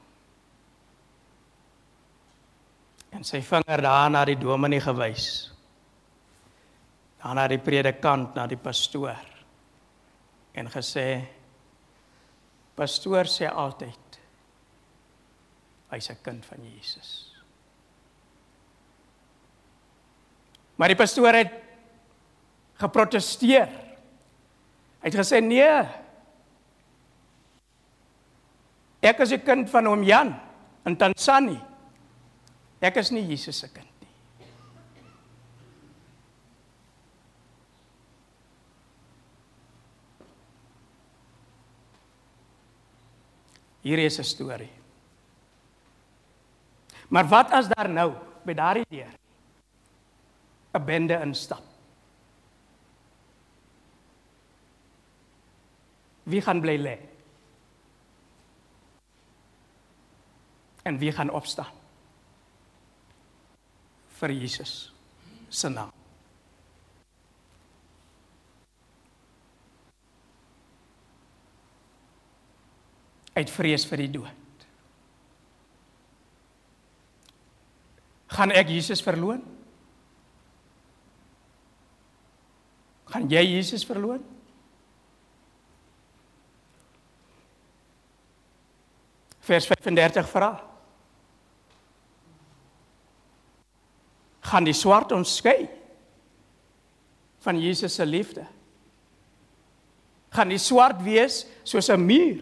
En 3.09 3.23
sy 3.23 3.41
vinger 3.41 3.81
daar 3.81 4.09
na 4.09 4.25
die 4.25 4.37
dominee 4.37 4.81
gewys. 4.81 5.55
aan 7.25 7.39
na 7.39 7.47
die 7.49 7.57
predikant, 7.57 8.35
na 8.37 8.45
die 8.45 8.59
pastoor 8.61 9.17
en 10.53 10.67
gesê 10.69 11.25
pastoor 12.77 13.25
sê 13.25 13.49
altyd 13.49 14.19
hy's 15.89 16.09
'n 16.09 16.21
kind 16.21 16.45
van 16.45 16.61
Jesus. 16.61 17.33
Maar 20.75 20.87
die 20.87 21.01
pastoor 21.01 21.33
het 21.33 21.64
geprotesteer. 22.79 23.69
Hy 25.01 25.11
het 25.11 25.15
gesê 25.15 25.41
nee. 25.43 25.83
Ek 29.05 29.19
is 29.19 29.31
'n 29.31 29.43
kind 29.45 29.69
van 29.69 29.87
oom 29.87 30.03
Jan 30.03 30.33
in 30.85 30.97
Tansanië. 30.97 31.61
Ek 32.81 32.97
is 32.97 33.11
nie 33.11 33.25
Jesus 33.25 33.59
se 33.59 33.67
kind 33.67 33.89
nie. 34.01 34.09
Hier 43.81 43.99
is 43.99 44.19
'n 44.19 44.23
storie. 44.23 44.71
Maar 47.09 47.27
wat 47.27 47.51
as 47.51 47.67
daar 47.67 47.89
nou 47.89 48.13
by 48.43 48.53
daardie 48.53 48.85
deur 48.89 49.13
'n 50.73 50.85
bende 50.85 51.21
instap? 51.21 51.74
Wie 56.25 56.41
gaan 56.41 56.61
bly 56.61 56.77
lê? 56.81 56.97
En 60.83 60.97
wie 60.97 61.11
gaan 61.11 61.29
opstaan? 61.29 61.85
vir 64.19 64.31
Jesus 64.31 64.93
se 65.49 65.69
naam. 65.69 65.91
Uit 73.35 73.51
vrees 73.51 73.83
vir 73.89 74.05
die 74.05 74.11
dood. 74.15 74.67
Gaan 78.35 78.51
ek 78.55 78.71
Jesus 78.71 79.03
verloon? 79.03 79.43
Gaan 83.11 83.27
jy 83.31 83.43
Jesus 83.43 83.83
verloon? 83.87 84.23
Vers 89.45 89.67
35 89.69 90.29
vra. 90.29 90.53
gaan 94.45 94.65
die 94.67 94.75
swart 94.77 95.13
ons 95.15 95.37
skei 95.39 95.65
van 97.45 97.59
Jesus 97.61 97.97
se 97.97 98.05
liefde. 98.05 98.45
Gaan 100.33 100.51
die 100.51 100.61
swart 100.61 101.01
wees 101.05 101.45
soos 101.63 101.89
'n 101.89 102.01
muur. 102.01 102.41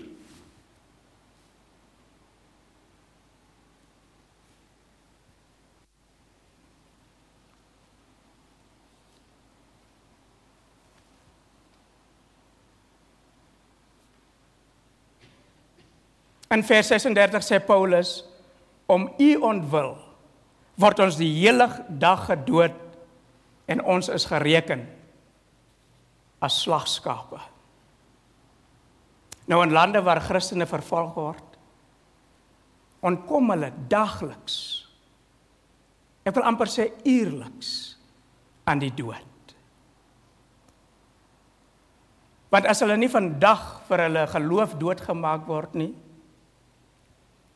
In 16.54 16.62
vers 16.62 16.92
36 16.94 17.46
sê 17.46 17.58
Paulus 17.64 18.22
om 18.92 19.08
u 19.18 19.30
ontwil 19.42 19.96
word 20.78 21.00
ons 21.06 21.18
die 21.18 21.32
hele 21.40 21.68
dag 21.90 22.28
gedood 22.30 22.76
en 23.70 23.82
ons 23.82 24.10
is 24.14 24.28
gereken 24.30 24.84
as 26.44 26.60
slagskape. 26.62 27.40
Nou 29.50 29.62
in 29.64 29.74
lande 29.76 30.02
waar 30.04 30.22
Christene 30.24 30.68
vervolg 30.70 31.16
word, 31.18 31.58
ontkom 33.04 33.52
hulle 33.54 33.72
dagliks. 33.92 34.58
Ek 36.24 36.36
wil 36.36 36.48
amper 36.48 36.72
sê 36.72 36.90
uierliks 37.04 37.72
aan 38.70 38.80
die 38.84 38.94
dood. 38.96 39.56
Want 42.54 42.70
as 42.70 42.84
hulle 42.86 42.96
nie 43.00 43.12
vandag 43.12 43.64
vir 43.90 44.06
hulle 44.06 44.24
geloof 44.32 44.78
doodgemaak 44.80 45.48
word 45.50 45.76
nie, 45.80 45.92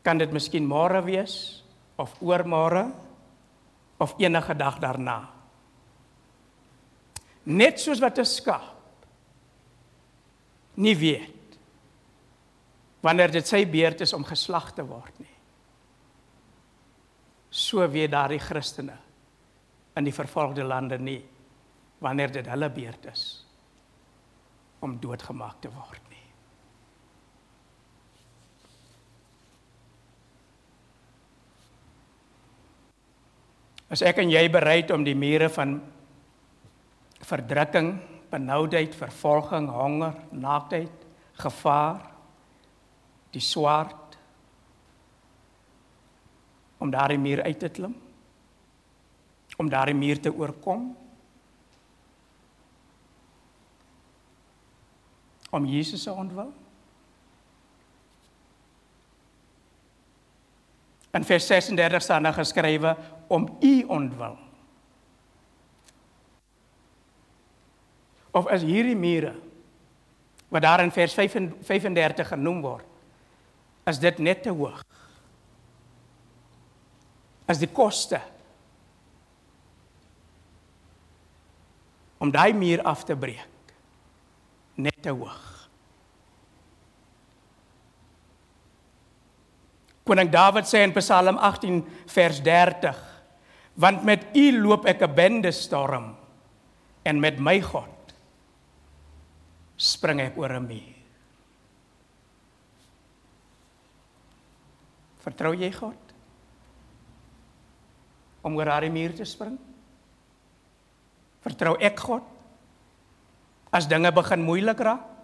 kan 0.08 0.16
dit 0.16 0.32
miskien 0.32 0.64
môre 0.64 1.02
wees 1.04 1.60
of 2.00 2.14
oormôre 2.24 2.86
of 4.00 4.14
enige 4.22 4.54
dag 4.56 4.78
daarna. 4.80 5.18
Net 7.44 7.80
soos 7.80 8.00
wat 8.00 8.18
'n 8.18 8.24
skaap 8.24 9.04
nie 10.76 10.96
weet 10.96 11.58
wanneer 13.02 13.30
dit 13.30 13.46
sy 13.46 13.64
beurt 13.64 14.00
is 14.00 14.12
om 14.12 14.24
geslag 14.24 14.72
te 14.74 14.82
word 14.82 15.18
nie. 15.20 15.36
So 17.50 17.88
weet 17.88 18.10
daardie 18.10 18.40
Christene 18.40 18.96
in 19.96 20.04
die 20.04 20.12
vervolgde 20.12 20.64
lande 20.64 20.98
nie 20.98 21.24
wanneer 21.98 22.32
dit 22.32 22.46
hulle 22.46 22.70
beurt 22.70 23.06
is 23.06 23.44
om 24.80 24.98
doodgemaak 25.00 25.60
te 25.60 25.68
word. 25.68 26.07
As 33.88 34.04
ek 34.04 34.20
en 34.20 34.30
jy 34.32 34.44
bereid 34.52 34.90
om 34.92 35.04
die 35.04 35.16
mure 35.16 35.48
van 35.52 35.78
verdrukking, 37.24 37.94
benoudheid, 38.28 38.92
vervolging, 38.96 39.70
honger, 39.72 40.16
naaktheid, 40.36 41.06
gevaar, 41.40 42.02
die 43.32 43.44
swart 43.44 44.16
om 46.78 46.92
daardie 46.92 47.18
muur 47.18 47.42
uit 47.42 47.58
te 47.58 47.72
klim, 47.72 47.96
om 49.58 49.70
daardie 49.72 49.96
muur 49.96 50.20
te 50.22 50.30
oorkom, 50.30 50.92
om 55.50 55.66
Jesus 55.66 56.04
se 56.04 56.12
ontwil 56.12 56.52
In 61.18 61.24
vers 61.26 61.46
36 61.46 62.02
staan 62.02 62.22
daar 62.22 62.36
geskrywe 62.36 62.96
om 63.26 63.48
u 63.60 63.82
ontwil. 63.90 64.36
Of 68.30 68.46
as 68.46 68.62
hierdie 68.62 68.96
mure 68.96 69.34
wat 70.48 70.62
daar 70.62 70.80
in 70.80 70.92
vers 70.94 71.14
35 71.14 72.28
genoem 72.28 72.60
word, 72.62 72.86
is 73.90 73.98
dit 73.98 74.18
net 74.22 74.42
te 74.46 74.52
hoog. 74.54 74.78
As 77.48 77.58
die 77.58 77.68
koste 77.72 78.20
om 82.18 82.30
daai 82.30 82.52
muur 82.54 82.82
af 82.86 83.04
te 83.04 83.16
breek 83.16 83.74
net 84.78 85.02
te 85.02 85.10
hoog. 85.10 85.57
Koning 90.08 90.32
Dawid 90.32 90.64
sê 90.64 90.80
in 90.88 90.94
Psalm 90.96 91.36
18 91.36 91.84
vers 92.08 92.40
30: 92.40 92.96
Want 93.76 94.04
met 94.08 94.24
U 94.32 94.46
loop 94.56 94.88
ek 94.88 95.04
'n 95.04 95.14
bende 95.14 95.52
storm 95.52 96.16
en 97.04 97.20
met 97.20 97.36
my 97.38 97.60
God 97.60 97.92
spring 99.76 100.20
ek 100.20 100.36
oor 100.36 100.56
'n 100.56 100.66
muur. 100.66 100.96
Vertrou 105.22 105.52
jy 105.54 105.70
God? 105.72 106.00
Om 108.42 108.56
oor 108.56 108.64
daardie 108.64 108.90
muur 108.90 109.12
te 109.12 109.24
spring? 109.24 109.58
Vertrou 111.44 111.76
ek 111.78 111.98
God? 112.00 112.22
As 113.70 113.86
dinge 113.86 114.10
begin 114.12 114.42
moeilik 114.42 114.80
raak? 114.80 115.17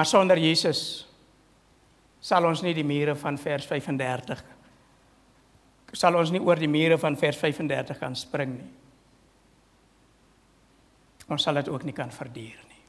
Maar 0.00 0.08
sonder 0.08 0.40
Jesus 0.40 1.04
sal 2.24 2.46
ons 2.48 2.62
nie 2.64 2.72
die 2.72 2.86
mure 2.88 3.12
van 3.20 3.36
vers 3.36 3.66
35 3.68 4.40
sal 5.92 6.16
ons 6.16 6.32
nie 6.32 6.40
oor 6.40 6.56
die 6.56 6.70
mure 6.72 6.96
van 7.02 7.18
vers 7.20 7.36
35 7.36 7.98
kan 8.00 8.16
spring 8.16 8.54
nie. 8.54 8.70
Ons 11.28 11.44
sal 11.44 11.60
dit 11.60 11.68
ook 11.68 11.84
nie 11.84 11.92
kan 11.92 12.08
verduur 12.14 12.64
nie. 12.64 12.80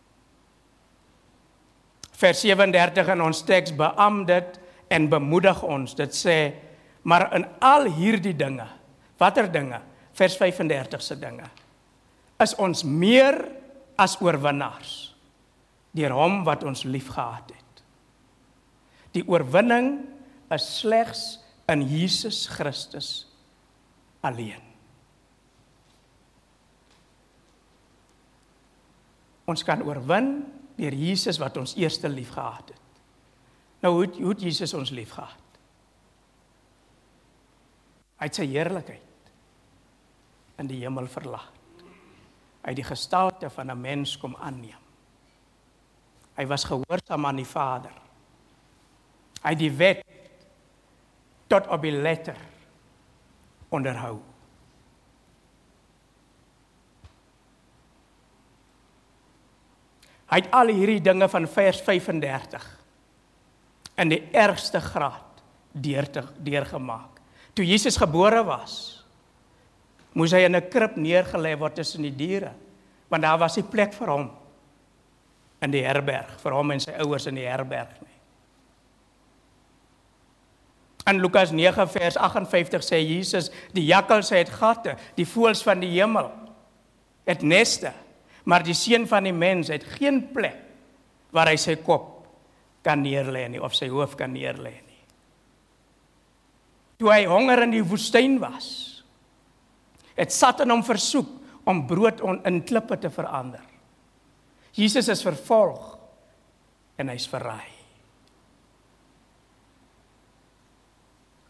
Vers 2.16 2.46
37 2.46 3.12
in 3.18 3.28
ons 3.28 3.44
teks 3.44 3.76
beam 3.76 4.24
dit 4.32 4.64
en 4.96 5.12
bemoedig 5.12 5.68
ons. 5.68 6.00
Dit 6.00 6.16
sê 6.16 6.40
maar 7.04 7.28
in 7.36 7.44
al 7.60 7.92
hierdie 7.92 8.38
dinge, 8.40 8.70
watter 9.20 9.52
dinge? 9.52 9.84
Vers 10.16 10.40
35 10.40 11.04
se 11.04 11.20
dinge. 11.20 11.52
Is 12.40 12.56
ons 12.56 12.88
meer 12.88 13.44
as 14.00 14.16
oorwinnaars 14.24 15.11
deur 15.92 16.16
hom 16.16 16.44
wat 16.48 16.64
ons 16.64 16.84
liefgehad 16.88 17.52
het. 17.52 17.84
Die 19.16 19.24
oorwinning 19.28 19.98
is 20.52 20.68
slegs 20.80 21.24
in 21.72 21.84
Jesus 21.88 22.46
Christus 22.52 23.12
alleen. 24.24 24.64
Ons 29.52 29.66
kan 29.68 29.84
oorwin 29.84 30.42
deur 30.78 30.96
Jesus 30.96 31.40
wat 31.42 31.58
ons 31.60 31.76
eerste 31.80 32.10
liefgehad 32.10 32.72
het. 32.72 33.02
Nou 33.82 33.96
hoe 33.98 34.08
hoe 34.22 34.34
het 34.36 34.44
Jesus 34.46 34.74
ons 34.78 34.94
liefgehad? 34.94 35.38
Hy 38.22 38.30
het 38.30 38.38
sy 38.38 38.46
heerlikheid 38.52 39.32
in 40.62 40.70
die 40.70 40.84
hemel 40.84 41.10
verlaat. 41.10 41.58
Hy 42.62 42.70
het 42.70 42.78
die 42.78 42.86
gestalte 42.86 43.50
van 43.50 43.72
'n 43.72 43.82
mens 43.82 44.18
kom 44.18 44.36
aanneem. 44.38 44.78
Hy 46.42 46.48
was 46.50 46.66
gehoorsaam 46.66 47.26
aan 47.30 47.38
die 47.38 47.46
Vader. 47.46 47.94
Hy 49.44 49.54
het 49.54 49.60
die 49.62 49.74
wet 49.78 50.02
tot 51.52 51.68
op 51.70 51.84
die 51.86 51.94
letter 51.94 52.38
onderhou. 53.70 54.16
Hy 60.32 60.40
het 60.40 60.50
al 60.56 60.74
hierdie 60.74 61.04
dinge 61.04 61.28
van 61.30 61.46
vers 61.52 61.84
35 61.86 62.66
in 64.02 64.14
die 64.16 64.22
ergste 64.34 64.82
graad 64.82 65.44
deur 65.72 66.10
te 66.10 66.26
deurgemaak. 66.42 67.20
Toe 67.54 67.68
Jesus 67.68 68.00
gebore 68.00 68.42
was, 68.48 68.76
moes 70.18 70.34
hy 70.34 70.48
in 70.48 70.56
'n 70.56 70.70
krib 70.72 70.96
neergelê 70.98 71.54
word 71.60 71.76
tussen 71.76 72.02
die 72.02 72.16
diere, 72.16 72.56
want 73.10 73.24
daar 73.24 73.38
was 73.38 73.58
nie 73.58 73.68
plek 73.68 73.94
vir 73.94 74.08
hom 74.08 74.30
in 75.62 75.74
die 75.74 75.84
herberg, 75.86 76.34
vir 76.42 76.56
hom 76.58 76.74
en 76.74 76.82
sy 76.82 76.94
ouers 77.04 77.28
in 77.30 77.38
die 77.38 77.48
herberg 77.48 77.94
nie. 78.02 78.18
In 81.10 81.22
Lukas 81.22 81.52
9 81.54 81.88
vers 81.90 82.18
58 82.18 82.86
sê 82.86 83.00
Jesus, 83.02 83.50
die 83.74 83.88
jakkals 83.88 84.30
het 84.36 84.52
gatte, 84.54 84.96
die 85.18 85.26
voëls 85.26 85.64
van 85.66 85.82
die 85.82 85.90
hemel 85.96 86.30
het 87.30 87.42
neste, 87.46 87.92
maar 88.46 88.66
die 88.66 88.76
seun 88.78 89.08
van 89.10 89.26
die 89.26 89.36
mens 89.36 89.70
het 89.74 89.86
geen 89.98 90.24
plek 90.34 90.58
waar 91.34 91.50
hy 91.50 91.58
sy 91.62 91.78
kop 91.82 92.22
kan 92.86 93.02
neerlê 93.02 93.46
nie 93.50 93.62
of 93.62 93.76
sy 93.78 93.90
hoof 93.92 94.18
kan 94.20 94.34
neerlê 94.34 94.74
nie. 94.74 95.02
Toe 97.02 97.10
hy 97.14 97.26
honger 97.30 97.64
in 97.66 97.74
die 97.74 97.86
woestyn 97.86 98.38
was, 98.42 98.70
het 100.18 100.34
Satan 100.34 100.74
hom 100.74 100.84
versoek 100.86 101.30
om 101.70 101.86
brood 101.90 102.22
on, 102.26 102.42
in 102.46 102.62
klippe 102.66 102.98
te 103.02 103.10
verander. 103.14 103.64
Jesus 104.78 105.10
is 105.12 105.24
vervolg 105.26 105.98
en 107.00 107.12
hy's 107.12 107.28
verraai. 107.28 107.72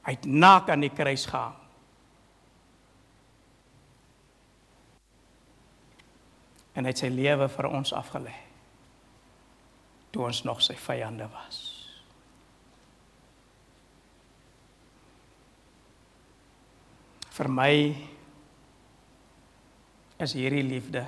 Hy 0.02 0.16
het 0.16 0.26
naak 0.26 0.72
aan 0.74 0.82
die 0.82 0.94
kruis 0.94 1.28
gehang. 1.30 1.58
En 6.74 6.88
hy 6.88 6.94
het 6.94 7.04
sy 7.04 7.12
lewe 7.12 7.50
vir 7.52 7.70
ons 7.70 7.94
afgelê 7.94 8.38
toe 10.12 10.26
ons 10.28 10.42
nog 10.44 10.60
sy 10.64 10.76
vyande 10.76 11.24
was. 11.32 11.60
Vir 17.32 17.48
my 17.48 17.76
is 20.22 20.36
hierdie 20.36 20.66
liefde 20.68 21.06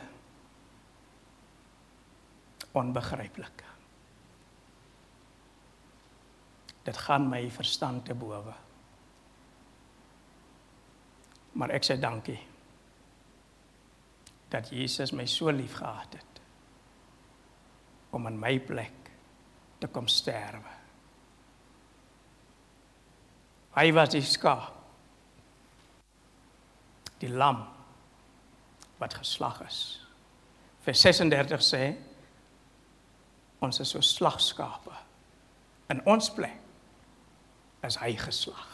onbegryplik. 2.73 3.63
Dit 6.83 6.97
gaan 6.97 7.29
my 7.29 7.45
verstand 7.51 8.05
te 8.05 8.15
bowe. 8.17 8.53
Maar 11.53 11.75
ek 11.77 11.85
sê 11.85 11.97
dankie 12.01 12.39
dat 14.53 14.69
Jesus 14.73 15.13
my 15.13 15.25
so 15.29 15.53
lief 15.53 15.77
gehad 15.79 16.17
het 16.17 16.41
om 18.13 18.27
in 18.29 18.37
my 18.37 18.57
plek 18.61 19.09
te 19.81 19.89
kom 19.89 20.07
sterwe. 20.07 20.73
Hy 23.73 23.89
was 23.95 24.11
die 24.13 24.21
skaap. 24.21 24.75
Die 27.23 27.31
lam 27.31 27.63
wat 28.99 29.15
geslag 29.17 29.61
is. 29.65 29.79
Vers 30.83 31.01
36 31.07 31.63
sê 31.63 31.83
ons 33.63 33.79
is 33.79 33.93
so 33.95 34.03
slagskape. 34.03 34.93
In 35.91 36.01
ons 36.09 36.29
plek 36.35 36.59
is 37.83 37.97
hy 37.99 38.13
geslag. 38.19 38.69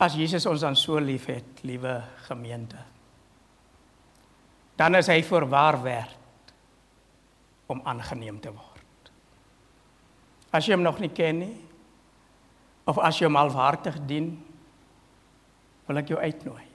As 0.00 0.16
Jesus 0.16 0.46
ons 0.48 0.62
dan 0.64 0.76
so 0.80 0.96
liefhet, 1.00 1.60
liewe 1.68 1.98
gemeente, 2.24 2.80
dan 4.80 4.96
is 4.96 5.10
hy 5.12 5.18
voorwaar 5.28 5.76
werd 5.84 6.54
om 7.68 7.82
aangeneem 7.84 8.38
te 8.40 8.48
word. 8.48 9.10
As 10.56 10.64
jy 10.64 10.72
hom 10.72 10.86
nog 10.86 11.02
nie 11.04 11.12
ken 11.12 11.42
nie, 11.44 11.52
of 12.88 12.96
as 13.04 13.20
jy 13.20 13.28
hom 13.28 13.36
alwaartig 13.36 14.00
dien, 14.08 14.32
wil 15.84 16.00
ek 16.00 16.14
jou 16.14 16.18
uitnooi. 16.18 16.69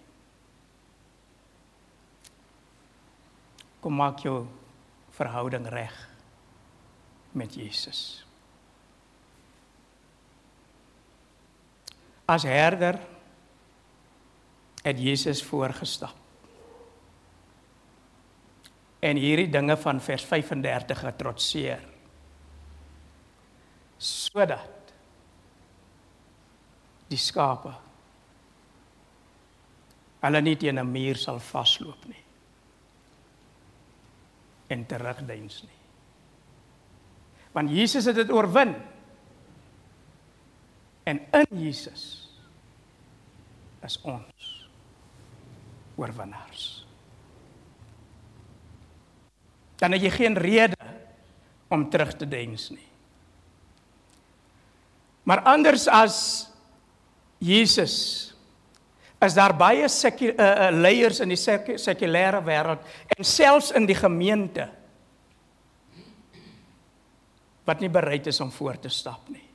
Kom 3.85 3.99
maak 4.01 4.23
jou 4.25 4.47
verhouding 5.13 5.67
reg 5.69 5.93
met 7.37 7.53
Jesus. 7.53 8.25
As 12.25 12.47
herder 12.49 12.97
het 14.81 14.97
Jesus 14.97 15.43
voorgestap. 15.45 16.17
En 19.05 19.21
hierdie 19.21 19.51
dinge 19.53 19.77
van 19.77 20.01
vers 20.01 20.25
35 20.33 21.05
getrotseer. 21.05 21.85
Sodat 24.01 24.93
die 27.13 27.21
skape 27.21 27.77
hulle 30.25 30.41
nie 30.41 30.57
teen 30.57 30.79
'n 30.81 30.91
muur 30.91 31.21
sal 31.21 31.37
vasloop 31.37 32.09
nie 32.09 32.24
en 34.67 34.85
terugdeins 34.85 35.61
nie. 35.63 35.81
Want 37.55 37.71
Jesus 37.71 38.05
het 38.05 38.15
dit 38.15 38.31
oorwin. 38.31 38.75
En 41.03 41.21
in 41.31 41.59
Jesus 41.61 42.05
is 43.85 44.01
ons 44.01 44.69
oorwinnaars. 45.95 46.85
Dan 49.75 49.95
het 49.95 50.01
jy 50.01 50.11
geen 50.11 50.37
rede 50.37 50.91
om 51.67 51.89
terug 51.89 52.15
te 52.15 52.27
dens 52.27 52.69
nie. 52.73 52.87
Maar 55.23 55.41
anders 55.41 55.87
as 55.87 56.17
Jesus 57.37 58.34
is 59.25 59.37
daar 59.37 59.55
baie 59.57 59.87
seku, 59.91 60.31
uh, 60.31 60.35
uh, 60.37 60.69
leiers 60.71 61.21
in 61.23 61.31
die 61.33 61.39
seku, 61.39 61.79
sekulêre 61.81 62.41
wêreld 62.45 62.85
en 63.17 63.27
selfs 63.27 63.71
in 63.75 63.87
die 63.89 63.97
gemeente 63.97 64.69
wat 67.65 67.81
nie 67.81 67.89
bereid 67.89 68.27
is 68.29 68.41
om 68.41 68.53
voor 68.53 68.77
te 68.81 68.91
stap 68.93 69.25
nie 69.29 69.45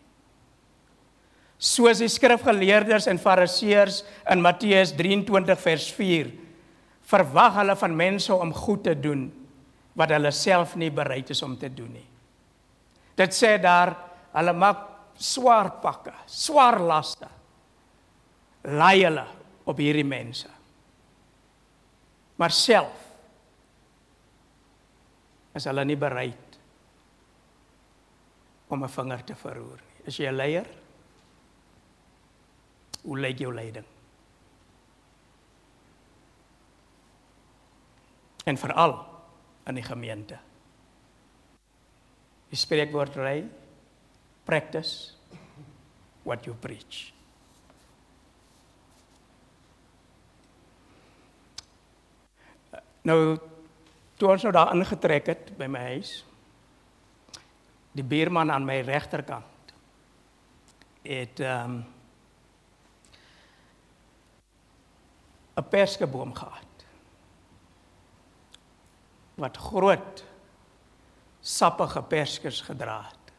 soos 1.60 2.00
die 2.00 2.08
skrifgeleerdes 2.08 3.06
en 3.12 3.20
fariseërs 3.20 4.00
in 4.32 4.40
Matteus 4.40 4.94
23 4.96 5.60
vers 5.60 5.90
4 5.92 6.30
verwag 7.10 7.58
hulle 7.58 7.76
van 7.76 7.96
mense 7.96 8.32
om 8.32 8.54
goed 8.56 8.86
te 8.86 8.94
doen 8.96 9.26
wat 9.98 10.14
hulle 10.14 10.30
self 10.32 10.72
nie 10.80 10.88
bereid 10.94 11.32
is 11.34 11.42
om 11.44 11.56
te 11.58 11.68
doen 11.68 11.90
nie. 11.92 12.06
Dit 13.18 13.34
sê 13.36 13.56
daar 13.60 13.92
hulle 14.32 14.54
maak 14.56 14.86
swaar 15.20 15.74
pakke, 15.82 16.14
swaar 16.30 16.78
laste. 16.80 17.28
Laai 18.64 19.02
hulle 19.02 19.26
op 19.70 19.78
hierdie 19.78 20.06
mense. 20.06 20.50
Maar 22.40 22.54
self 22.54 23.06
is 25.54 25.66
hulle 25.68 25.84
nie 25.86 25.98
bereid 25.98 26.58
om 28.70 28.84
'n 28.84 28.88
vinger 28.88 29.24
te 29.24 29.34
verroer 29.34 29.80
nie. 29.82 30.06
Is 30.06 30.16
jy 30.16 30.28
'n 30.28 30.36
leier? 30.36 30.66
Hoe 33.02 33.18
lyk 33.18 33.38
jou 33.38 33.54
leiding? 33.54 33.86
En 38.44 38.56
veral 38.56 39.06
in 39.66 39.74
die 39.74 39.84
gemeente. 39.84 40.38
Die 42.48 42.56
spreekwoord 42.56 43.16
ry 43.16 43.48
practice 44.44 45.14
what 46.22 46.44
you 46.44 46.56
preach. 46.56 47.19
Nou 53.02 53.38
Toe 54.20 54.28
ons 54.28 54.42
nou 54.44 54.52
daar 54.52 54.74
ingetrek 54.76 55.30
het 55.32 55.46
by 55.56 55.64
my 55.72 55.80
huis, 55.94 56.18
die 57.96 58.04
buurman 58.04 58.52
aan 58.52 58.66
my 58.68 58.82
regterkant 58.84 59.72
het 61.00 61.40
ehm 61.40 61.78
um, 61.80 61.84
'n 65.56 65.68
perskeboom 65.68 66.34
gehad. 66.34 66.84
Wat 69.34 69.56
groot 69.56 70.24
sappige 71.40 72.02
perskes 72.02 72.60
gedra 72.60 73.02
het. 73.08 73.32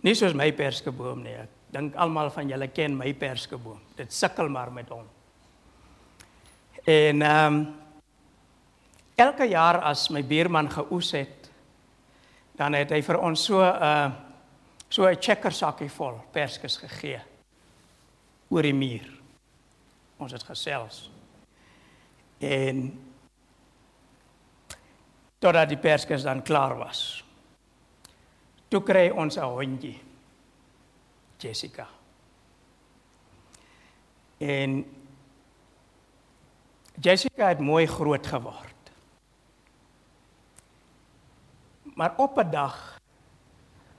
Nie 0.00 0.14
soos 0.14 0.32
my 0.32 0.52
perskeboom 0.52 1.22
nie. 1.22 1.34
Ek 1.34 1.48
dink 1.72 1.94
almal 1.94 2.30
van 2.30 2.48
julle 2.48 2.68
ken 2.68 2.96
my 2.96 3.14
perskeboom. 3.14 3.80
Dit 3.96 4.12
sukkel 4.12 4.48
maar 4.48 4.72
met 4.72 4.88
hom. 4.88 5.08
En 6.84 7.22
ehm 7.22 7.54
um, 7.54 7.80
elke 9.20 9.46
jaar 9.48 9.80
as 9.84 10.08
my 10.08 10.22
buurman 10.24 10.70
geoes 10.70 11.12
het, 11.12 11.50
dan 12.56 12.76
het 12.76 12.90
hy 12.92 13.00
vir 13.04 13.18
ons 13.20 13.44
so 13.44 13.60
'n 13.60 13.82
uh, 13.82 14.10
so 14.88 15.06
'n 15.06 15.16
checkersakkie 15.20 15.88
vol 15.88 16.20
perskes 16.32 16.76
gegee 16.76 17.20
oor 18.50 18.62
die 18.62 18.74
muur. 18.74 19.08
Ons 20.18 20.32
het 20.32 20.42
gesels. 20.42 21.10
En 22.38 22.90
totdat 25.38 25.68
die 25.68 25.78
perskes 25.78 26.22
dan 26.22 26.42
klaar 26.42 26.76
was. 26.76 27.24
Toe 28.68 28.82
kry 28.82 29.08
ons 29.08 29.36
'n 29.36 29.40
hondjie. 29.42 30.00
Jessica. 31.38 31.86
En 34.38 34.84
Jessica 37.00 37.48
het 37.48 37.58
mooi 37.58 37.86
groot 37.86 38.26
geword. 38.26 38.79
Maar 42.00 42.16
op 42.16 42.38
'n 42.38 42.50
dag 42.50 43.00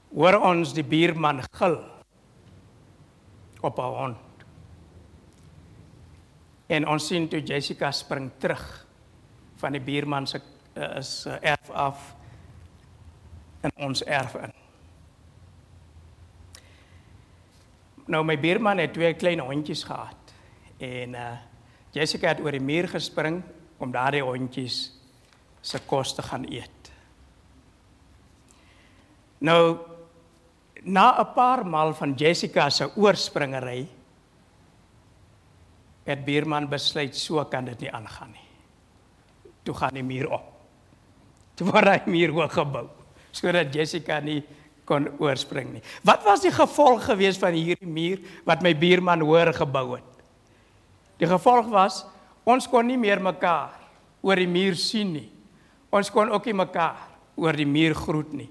hoor 0.10 0.42
ons 0.42 0.74
die 0.74 0.84
buurman 0.84 1.44
gil 1.52 1.78
op 3.62 3.78
'n 3.78 3.82
hond. 3.82 4.18
En 6.66 6.88
ons 6.88 7.08
sien 7.08 7.28
toe 7.28 7.44
Jessica 7.44 7.92
spring 7.92 8.32
terug 8.38 8.88
van 9.56 9.72
die 9.72 9.82
buurman 9.82 10.28
se 10.28 10.42
uh, 10.74 10.96
is 10.96 11.26
uh, 11.26 11.38
erf 11.42 11.70
af 11.70 12.16
in 13.62 13.72
ons 13.76 14.04
erf 14.04 14.34
in. 14.36 14.54
Nou 18.06 18.26
my 18.26 18.40
buurman 18.40 18.78
het 18.78 18.94
twee 18.94 19.14
klein 19.14 19.40
hondjies 19.40 19.84
gehad 19.84 20.34
en 20.78 21.14
uh 21.14 21.38
Jessica 21.92 22.28
het 22.28 22.40
oor 22.40 22.52
die 22.52 22.62
muur 22.62 22.88
gespring 22.88 23.44
om 23.78 23.92
daardie 23.92 24.24
hondjies 24.24 24.94
se 25.62 25.80
kos 25.86 26.16
te 26.16 26.22
gaan 26.22 26.46
eet. 26.50 26.81
Nou 29.42 29.78
na 30.84 31.18
'n 31.22 31.34
paar 31.34 31.66
maal 31.66 31.94
van 31.94 32.14
Jessica 32.14 32.70
se 32.70 32.90
oorspringery 32.96 33.88
het 36.04 36.26
buurman 36.26 36.70
besluit 36.70 37.16
so 37.16 37.44
kan 37.46 37.66
dit 37.66 37.80
nie 37.80 37.92
aangaan 37.92 38.32
nie. 38.32 38.48
Toe 39.64 39.74
gaan 39.74 39.94
die 39.94 40.04
muur 40.04 40.30
op. 40.30 40.46
Toe 41.56 41.68
word 41.68 41.88
hy 41.88 42.02
muur 42.10 42.32
hoog 42.32 42.54
gebou 42.54 42.90
sodat 43.32 43.74
Jessica 43.74 44.20
nie 44.20 44.44
kon 44.86 45.08
oorspring 45.20 45.70
nie. 45.72 45.82
Wat 46.04 46.24
was 46.24 46.42
die 46.42 46.52
gevolg 46.52 47.06
gewees 47.06 47.38
van 47.40 47.54
hierdie 47.54 47.88
muur 47.88 48.20
wat 48.44 48.62
my 48.62 48.74
buurman 48.76 49.22
hoor 49.22 49.54
gebou 49.54 49.96
het? 49.96 50.12
Die 51.18 51.30
gevolg 51.30 51.70
was 51.72 52.06
ons 52.44 52.68
kon 52.68 52.88
nie 52.88 52.98
meer 52.98 53.22
mekaar 53.22 53.78
oor 54.22 54.36
die 54.36 54.50
muur 54.50 54.76
sien 54.76 55.14
nie. 55.14 55.30
Ons 55.94 56.10
kon 56.10 56.30
ook 56.30 56.46
nie 56.46 56.58
mekaar 56.58 56.98
oor 57.36 57.54
die 57.54 57.70
muur 57.70 57.96
groet 57.96 58.34
nie. 58.34 58.50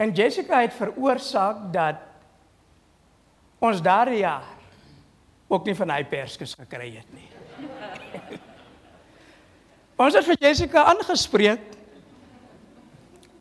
En 0.00 0.14
Jessica 0.16 0.62
het 0.64 0.72
veroorsaak 0.72 1.66
dat 1.74 2.00
ons 3.60 3.82
daardie 3.84 4.22
jaar 4.22 4.46
ook 5.50 5.66
nie 5.68 5.74
van 5.76 5.92
hy 5.92 6.04
perskes 6.08 6.54
gekry 6.56 6.94
het 6.94 7.10
nie. 7.12 7.28
ons 10.00 10.16
het 10.16 10.24
vir 10.24 10.40
Jessica 10.40 10.86
aangespreek 10.94 11.66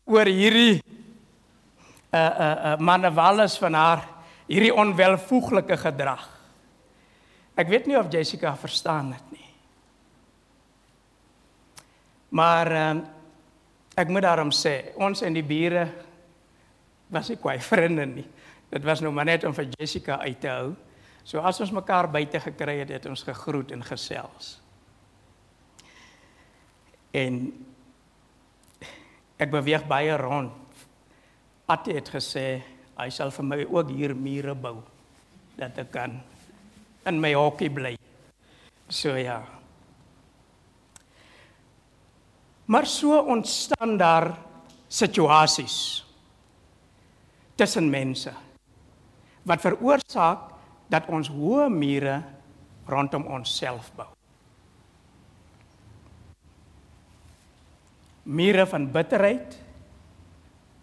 oor 0.09 0.27
hierdie 0.27 0.81
uh 2.09 2.19
uh 2.19 2.49
uh 2.73 2.75
manewalles 2.81 3.55
van 3.61 3.77
haar 3.77 4.03
hierdie 4.49 4.73
onwelvoeglike 4.73 5.77
gedrag. 5.77 6.25
Ek 7.55 7.71
weet 7.71 7.87
nie 7.87 7.95
of 7.99 8.11
Jessica 8.11 8.51
verstaan 8.57 9.13
dit 9.13 9.31
nie. 9.37 9.47
Maar 12.35 12.71
uh, 12.71 12.91
ek 13.95 14.11
moet 14.11 14.25
daarom 14.25 14.51
sê, 14.53 14.91
ons 14.97 15.21
en 15.21 15.33
die 15.33 15.45
bure 15.45 15.87
was 17.09 17.29
nie 17.31 17.39
kwai 17.41 17.57
vriende 17.61 18.05
nie. 18.05 18.27
Dit 18.69 18.85
was 18.85 19.01
nou 19.01 19.11
maar 19.13 19.27
net 19.29 19.43
om 19.47 19.53
vir 19.57 19.69
Jessica 19.77 20.19
uit 20.21 20.39
te 20.41 20.49
hou. 20.51 20.73
So 21.25 21.41
as 21.45 21.59
ons 21.61 21.73
mekaar 21.73 22.09
buite 22.11 22.39
gekry 22.41 22.79
het, 22.83 22.93
het 22.93 23.07
ons 23.09 23.23
gegroet 23.25 23.73
en 23.73 23.83
gesels. 23.85 24.57
En 27.13 27.41
ek 29.41 29.51
beweeg 29.53 29.85
baie 29.89 30.15
rond. 30.19 30.53
Atte 31.69 31.93
het 31.97 32.09
gesê 32.13 32.47
hy 32.99 33.09
sal 33.13 33.31
vir 33.33 33.45
my 33.47 33.59
ook 33.65 33.93
hier 33.93 34.13
mure 34.17 34.55
bou 34.57 34.79
dat 35.59 35.77
ek 35.81 35.91
kan 35.93 36.17
in 37.07 37.19
my 37.21 37.31
hokkie 37.37 37.69
bly. 37.73 37.93
So 38.89 39.15
ja. 39.17 39.41
Maar 42.69 42.85
so 42.85 43.17
ontstaan 43.21 43.97
daar 43.97 44.33
situasies 44.87 46.08
tussen 47.59 47.89
mense 47.91 48.31
wat 49.47 49.63
veroorsaak 49.63 50.49
dat 50.91 51.07
ons 51.11 51.29
hoë 51.31 51.67
mure 51.73 52.19
rondom 52.89 53.27
onsself 53.29 53.91
bou. 53.97 54.07
Mure 58.29 58.65
van 58.69 58.87
bitterheid, 58.93 59.55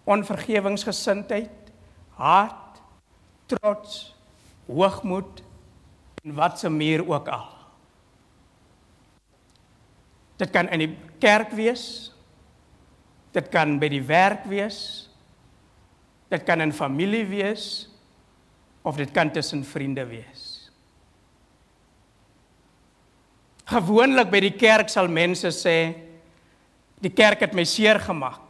onvergewingsgesindheid, 0.07 1.71
haat, 2.19 2.81
trots, 3.51 4.15
hoogmoed 4.67 5.43
en 6.25 6.35
wat 6.39 6.59
se 6.59 6.71
muur 6.71 7.05
ook 7.07 7.29
al. 7.31 7.47
Dit 10.37 10.51
kan 10.53 10.69
in 10.75 10.85
die 10.85 10.93
kerk 11.23 11.55
wees. 11.57 12.13
Dit 13.33 13.49
kan 13.53 13.79
by 13.81 13.89
die 13.93 14.03
werk 14.05 14.45
wees. 14.51 15.06
Dit 16.33 16.45
kan 16.47 16.61
in 16.61 16.73
familie 16.75 17.25
wees 17.29 17.87
of 18.87 18.97
dit 18.97 19.11
kan 19.15 19.31
tussen 19.33 19.65
vriende 19.65 20.05
wees. 20.07 20.71
Gewoonlik 23.67 24.31
by 24.31 24.41
die 24.45 24.55
kerk 24.55 24.91
sal 24.93 25.11
mense 25.11 25.51
sê 25.55 25.77
die 27.03 27.11
kerk 27.11 27.43
het 27.43 27.55
my 27.55 27.65
seer 27.67 27.99
gemaak. 28.03 28.45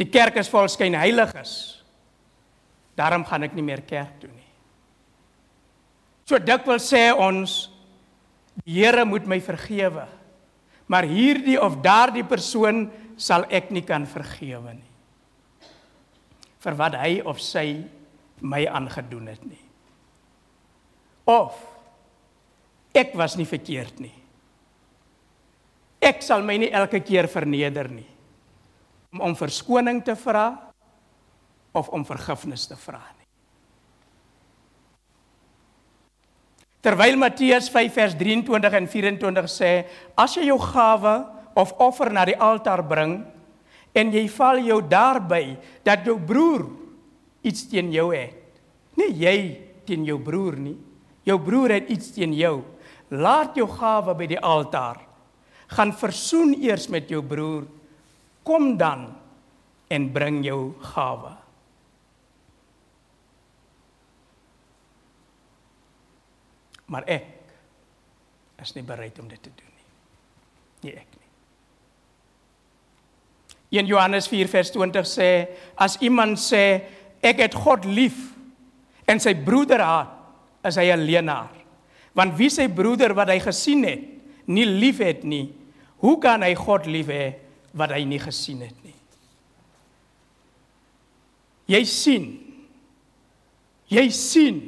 Die 0.00 0.08
kerk 0.10 0.40
is 0.40 0.48
vol 0.50 0.66
skynheiliges. 0.72 1.52
Daarom 2.96 3.26
gaan 3.28 3.44
ek 3.46 3.54
nie 3.54 3.64
meer 3.66 3.84
kerk 3.84 4.16
toe 4.22 4.30
nie. 4.32 4.50
So 6.24 6.40
dikwels 6.40 6.88
sê 6.88 7.10
ons 7.12 7.64
die 8.64 8.78
Here 8.78 9.04
moet 9.04 9.26
my 9.26 9.40
vergewe. 9.42 10.06
Maar 10.86 11.08
hierdie 11.10 11.56
of 11.60 11.80
daardie 11.84 12.24
persoon 12.24 12.86
sal 13.20 13.44
ek 13.52 13.70
nie 13.74 13.82
kan 13.84 14.06
vergewe 14.08 14.76
nie. 14.76 14.93
Vir 16.64 16.76
wat 16.80 16.96
hy 16.98 17.18
of 17.28 17.40
sy 17.42 17.84
my 18.44 18.64
aangedoen 18.66 19.30
het 19.32 19.44
nie. 19.46 19.60
Of 21.28 21.56
ek 22.94 23.14
was 23.18 23.36
nie 23.40 23.48
verkeerd 23.48 24.00
nie. 24.04 24.14
Ek 26.04 26.20
sal 26.24 26.44
my 26.44 26.56
nie 26.60 26.72
elke 26.72 27.00
keer 27.04 27.28
verneder 27.32 27.88
nie 27.92 28.08
om 29.14 29.22
om 29.30 29.36
verskoning 29.38 30.00
te 30.02 30.16
vra 30.18 30.48
of 31.74 31.88
om 31.94 32.02
vergifnis 32.06 32.66
te 32.66 32.76
vra 32.78 32.98
nie. 32.98 33.28
Terwyl 36.84 37.16
Matteus 37.16 37.70
5 37.72 37.94
vers 37.94 38.16
23 38.18 38.74
en 38.76 38.88
24 38.90 39.48
sê, 39.48 39.70
as 40.18 40.34
jy 40.36 40.50
jou 40.50 40.58
gawe 40.60 41.14
of 41.56 41.72
offer 41.80 42.10
na 42.12 42.26
die 42.28 42.36
altaar 42.36 42.82
bring 42.84 43.22
en 43.94 44.10
jy 44.12 44.24
val 44.34 44.58
jou 44.66 44.80
daarby 44.82 45.56
dat 45.86 46.06
jou 46.06 46.16
broer 46.18 46.66
iets 47.44 47.68
teen 47.70 47.92
jou 47.94 48.08
het. 48.14 48.40
Nie 48.98 49.12
jy 49.20 49.38
teen 49.86 50.06
jou 50.06 50.18
broer 50.22 50.56
nie. 50.58 50.76
Jou 51.24 51.38
broer 51.40 51.78
het 51.78 51.90
iets 51.92 52.10
teen 52.16 52.34
jou. 52.36 52.62
Laat 53.14 53.56
jou 53.56 53.68
gawe 53.70 54.14
by 54.16 54.28
die 54.28 54.40
altaar. 54.40 55.00
Gaan 55.74 55.94
versoen 55.96 56.54
eers 56.60 56.88
met 56.92 57.08
jou 57.10 57.22
broer. 57.24 57.64
Kom 58.44 58.74
dan 58.80 59.08
en 59.92 60.10
bring 60.12 60.42
jou 60.44 60.74
gawe. 60.94 61.32
Maar 66.92 67.06
ek 67.08 67.30
is 68.64 68.74
nie 68.76 68.84
bereid 68.86 69.18
om 69.18 69.28
dit 69.28 69.40
te 69.40 69.50
doen 69.50 69.72
nie. 69.72 69.90
nie 70.84 70.96
ek. 71.00 71.13
1 73.70 73.86
Johannes 73.86 74.28
4:20 74.28 75.04
sê 75.04 75.48
as 75.76 75.96
iemand 76.00 76.38
sê 76.38 76.82
ek 77.22 77.40
het 77.40 77.54
God 77.54 77.84
lief 77.84 78.34
en 79.08 79.20
sy 79.20 79.34
broeder 79.34 79.80
haat, 79.80 80.12
is 80.64 80.76
hy 80.76 80.92
'n 80.92 81.04
leienaar. 81.04 81.50
Want 82.14 82.36
wie 82.38 82.50
sy 82.50 82.68
broeder 82.68 83.14
wat 83.14 83.28
hy 83.28 83.40
gesien 83.40 83.84
het, 83.84 84.00
nie 84.46 84.64
liefhet 84.64 85.24
nie, 85.24 85.52
hoe 85.98 86.18
kan 86.18 86.42
hy 86.42 86.54
God 86.54 86.86
lief 86.86 87.06
hê 87.06 87.34
wat 87.72 87.90
hy 87.90 88.04
nie 88.04 88.18
gesien 88.18 88.60
het 88.60 88.84
nie? 88.84 88.94
Jy 91.66 91.84
sien. 91.84 92.26
Jy 93.88 94.10
sien. 94.10 94.60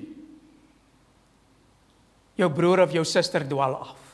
Jou 2.36 2.48
broer 2.52 2.80
of 2.80 2.92
jou 2.92 3.04
suster 3.04 3.44
dwaal 3.48 3.74
af. 3.74 4.05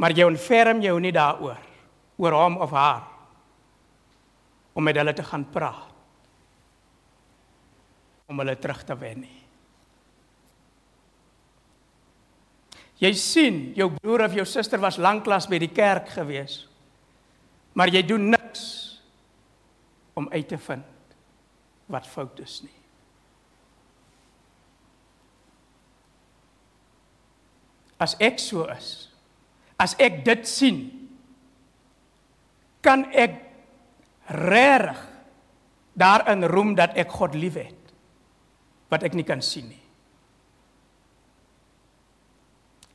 Maar 0.00 0.16
jy 0.16 0.24
ontferm 0.24 0.80
jou 0.80 0.96
nie 1.02 1.12
daaroor 1.12 1.60
oor 2.20 2.36
hom 2.36 2.56
of 2.64 2.72
haar 2.72 3.04
om 4.72 4.84
met 4.86 4.96
hulle 4.96 5.12
te 5.16 5.24
gaan 5.26 5.44
praat 5.52 5.88
om 8.30 8.38
hulle 8.38 8.54
terug 8.62 8.84
te 8.86 8.94
wen 8.94 9.24
nie. 9.24 9.40
Jy 13.00 13.10
sien, 13.16 13.58
jou 13.74 13.88
broer 13.96 14.26
of 14.26 14.36
jou 14.36 14.44
suster 14.46 14.80
was 14.80 15.00
lanklaas 15.00 15.48
by 15.50 15.58
die 15.58 15.72
kerk 15.72 16.12
gewees. 16.14 16.60
Maar 17.74 17.90
jy 17.94 18.02
doen 18.04 18.28
niks 18.30 18.64
om 20.14 20.28
uit 20.30 20.48
te 20.48 20.58
vind 20.60 21.16
wat 21.90 22.06
fout 22.06 22.38
is 22.44 22.60
nie. 22.62 22.76
As 28.00 28.14
ek 28.22 28.38
so 28.40 28.68
is, 28.70 29.09
as 29.80 29.96
ek 29.96 30.20
dit 30.26 30.44
sien, 30.48 30.80
kan 32.84 33.06
ek 33.16 33.38
regtig 34.30 35.06
daarin 36.00 36.46
roem 36.48 36.74
dat 36.78 36.94
ek 37.00 37.12
God 37.12 37.34
liefhet 37.36 37.76
wat 38.92 39.04
ek 39.06 39.16
nie 39.16 39.26
kan 39.26 39.42
sien 39.44 39.68
nie. 39.68 39.82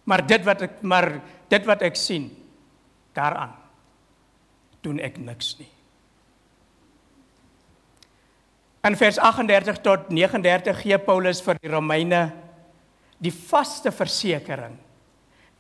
Maar 0.06 0.26
dit 0.28 0.44
wat 0.46 0.66
ek 0.68 0.82
maar 0.86 1.10
dit 1.50 1.68
wat 1.68 1.84
ek 1.86 1.98
sien 1.98 2.30
daaraan 3.18 3.54
doen 4.86 5.00
ek 5.02 5.18
niks 5.18 5.56
nie. 5.60 5.70
In 8.86 8.98
vers 9.00 9.18
38 9.18 9.82
tot 9.82 10.12
39 10.14 10.84
gee 10.84 10.98
Paulus 11.02 11.42
vir 11.42 11.58
die 11.62 11.72
Romeine 11.74 12.28
die 13.18 13.34
vaste 13.34 13.90
versekering 13.96 14.76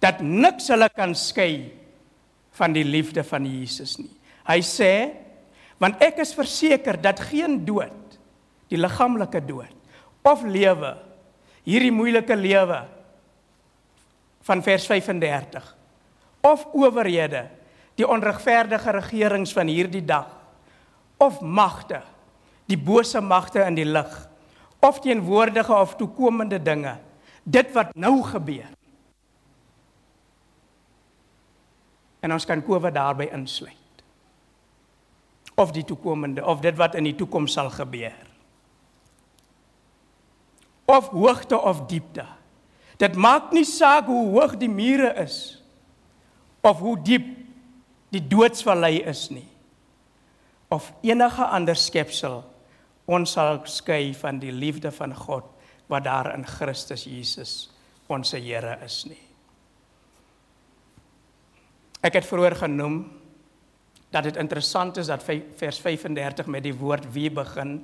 dat 0.05 0.21
niks 0.21 0.69
hulle 0.69 0.89
kan 0.93 1.15
skei 1.17 1.71
van 2.55 2.75
die 2.75 2.85
liefde 2.85 3.23
van 3.25 3.45
Jesus 3.49 3.97
nie. 3.97 4.11
Hy 4.45 4.59
sê 4.61 4.91
want 5.81 5.99
ek 6.03 6.21
is 6.23 6.35
verseker 6.37 6.99
dat 7.01 7.19
geen 7.31 7.57
dood, 7.67 8.19
die 8.71 8.79
liggaamlike 8.79 9.41
dood 9.43 9.73
of 10.25 10.45
lewe, 10.47 10.93
hierdie 11.67 11.93
moeilike 11.93 12.37
lewe 12.37 12.79
van 14.45 14.61
vers 14.65 14.85
35 14.89 15.67
of 16.45 16.63
owerhede, 16.77 17.47
die 17.97 18.07
onregverdige 18.07 18.93
regerings 18.99 19.53
van 19.55 19.69
hierdie 19.71 20.03
dag 20.05 20.29
of 21.21 21.41
magte, 21.41 22.01
die 22.69 22.77
bose 22.77 23.21
magte 23.21 23.63
in 23.65 23.77
die 23.77 23.87
lig 23.87 24.13
of 24.85 25.01
teenwoordige 25.01 25.73
of 25.73 25.95
toekomende 25.97 26.59
dinge, 26.61 26.97
dit 27.43 27.71
wat 27.73 27.93
nou 27.97 28.19
gebeur. 28.27 28.74
En 32.25 32.33
ons 32.33 32.45
kan 32.49 32.63
COVID 32.65 32.95
daarby 32.95 33.29
insluit. 33.35 34.03
Of 35.55 35.71
die 35.71 35.85
toekomende 35.85 36.43
of 36.45 36.63
dit 36.65 36.75
wat 36.75 36.97
in 36.97 37.05
die 37.07 37.15
toekoms 37.15 37.53
sal 37.53 37.69
gebeur 37.69 38.25
of 40.85 41.09
hoogte 41.09 41.57
of 41.61 41.85
diepte. 41.89 42.25
Dit 43.01 43.15
maak 43.15 43.51
nie 43.51 43.65
saak 43.65 44.07
hoe 44.07 44.29
hoog 44.37 44.55
die 44.61 44.69
mure 44.71 45.11
is 45.23 45.61
of 46.65 46.79
hoe 46.81 46.95
diep 47.05 47.25
die 48.13 48.21
doodsvallei 48.21 49.01
is 49.05 49.27
nie. 49.33 49.47
Of 50.73 50.93
enige 51.05 51.45
ander 51.45 51.77
skepsel 51.77 52.43
ons 53.05 53.35
sal 53.37 53.59
skei 53.69 54.13
van 54.17 54.39
die 54.41 54.53
liefde 54.53 54.89
van 54.93 55.13
God 55.13 55.45
wat 55.91 56.07
daar 56.07 56.31
in 56.33 56.45
Christus 56.45 57.05
Jesus 57.05 57.55
ons 58.09 58.33
Here 58.33 58.77
is 58.85 59.03
nie. 59.09 59.24
Ek 62.05 62.19
het 62.19 62.27
vroeër 62.27 62.53
genoem 62.59 62.99
dat 64.13 64.27
dit 64.27 64.37
interessant 64.37 64.97
is 65.01 65.09
dat 65.09 65.23
vers 65.25 65.79
35 65.81 66.45
met 66.51 66.63
die 66.63 66.75
woord 66.77 67.07
wie 67.13 67.31
begin 67.33 67.79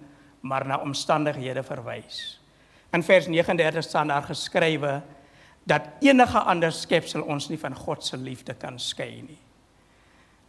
maar 0.46 0.66
na 0.66 0.78
omstandighede 0.82 1.64
verwys. 1.66 2.40
In 2.94 3.04
vers 3.04 3.28
39 3.28 3.84
staan 3.84 4.12
daar 4.14 4.26
geskrywe 4.28 5.02
dat 5.64 5.88
enige 6.02 6.40
ander 6.40 6.74
skepsel 6.74 7.22
ons 7.22 7.50
nie 7.50 7.60
van 7.60 7.76
God 7.78 8.06
se 8.06 8.18
liefde 8.18 8.54
kan 8.54 8.80
skei 8.80 9.22
nie. 9.22 9.40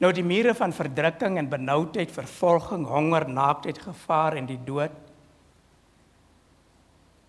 Nou 0.01 0.11
die 0.13 0.25
mure 0.25 0.55
van 0.55 0.73
verdrukking 0.75 1.39
en 1.39 1.49
benoudheid, 1.49 2.11
vervolging, 2.11 2.87
honger, 2.89 3.29
naaktheid, 3.29 3.79
gevaar 3.79 4.37
en 4.41 4.49
die 4.49 4.59
dood 4.67 4.97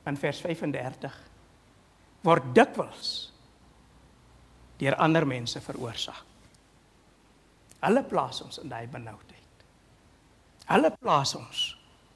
in 0.10 0.20
vers 0.20 0.42
35 0.44 1.16
word 2.24 2.52
dikwels 2.56 3.14
deur 4.82 4.96
ander 5.00 5.28
mense 5.28 5.62
veroorsaak. 5.64 6.33
Hulle 7.84 8.04
plaas 8.08 8.42
ons 8.46 8.60
in 8.64 8.70
daai 8.72 8.88
benoudheid. 8.88 9.64
Hulle 10.70 10.92
plaas 10.98 11.36
ons 11.36 11.64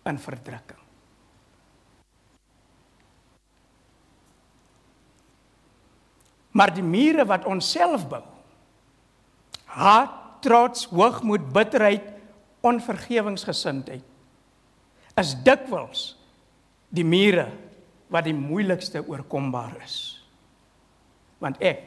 in 0.07 0.18
verdrukking. 0.18 0.88
maar 6.57 6.74
die 6.74 6.86
mure 6.86 7.26
wat 7.30 7.45
ons 7.49 7.68
self 7.76 8.07
bou 8.09 8.24
haat 9.78 10.13
trots 10.45 10.88
hoogmoed 10.89 11.45
bitterheid 11.53 12.07
onvergewingsgesindheid 12.65 14.05
is 15.22 15.36
dikwels 15.45 16.01
die 16.93 17.05
mure 17.05 17.47
wat 18.13 18.26
die 18.26 18.38
moeilikste 18.38 19.03
oorkombaar 19.03 19.76
is 19.86 19.97
want 21.43 21.61
ek 21.61 21.80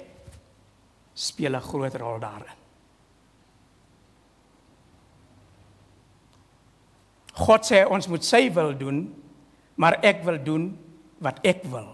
speel 1.14 1.54
'n 1.56 1.68
groot 1.70 1.94
rol 2.02 2.18
daarin 2.22 2.59
God 7.40 7.64
sê 7.66 7.84
ons 7.88 8.08
moet 8.10 8.26
sy 8.26 8.46
wil 8.54 8.74
doen 8.76 9.06
maar 9.80 9.98
ek 10.04 10.20
wil 10.26 10.36
doen 10.44 10.68
wat 11.24 11.40
ek 11.46 11.64
wil 11.72 11.88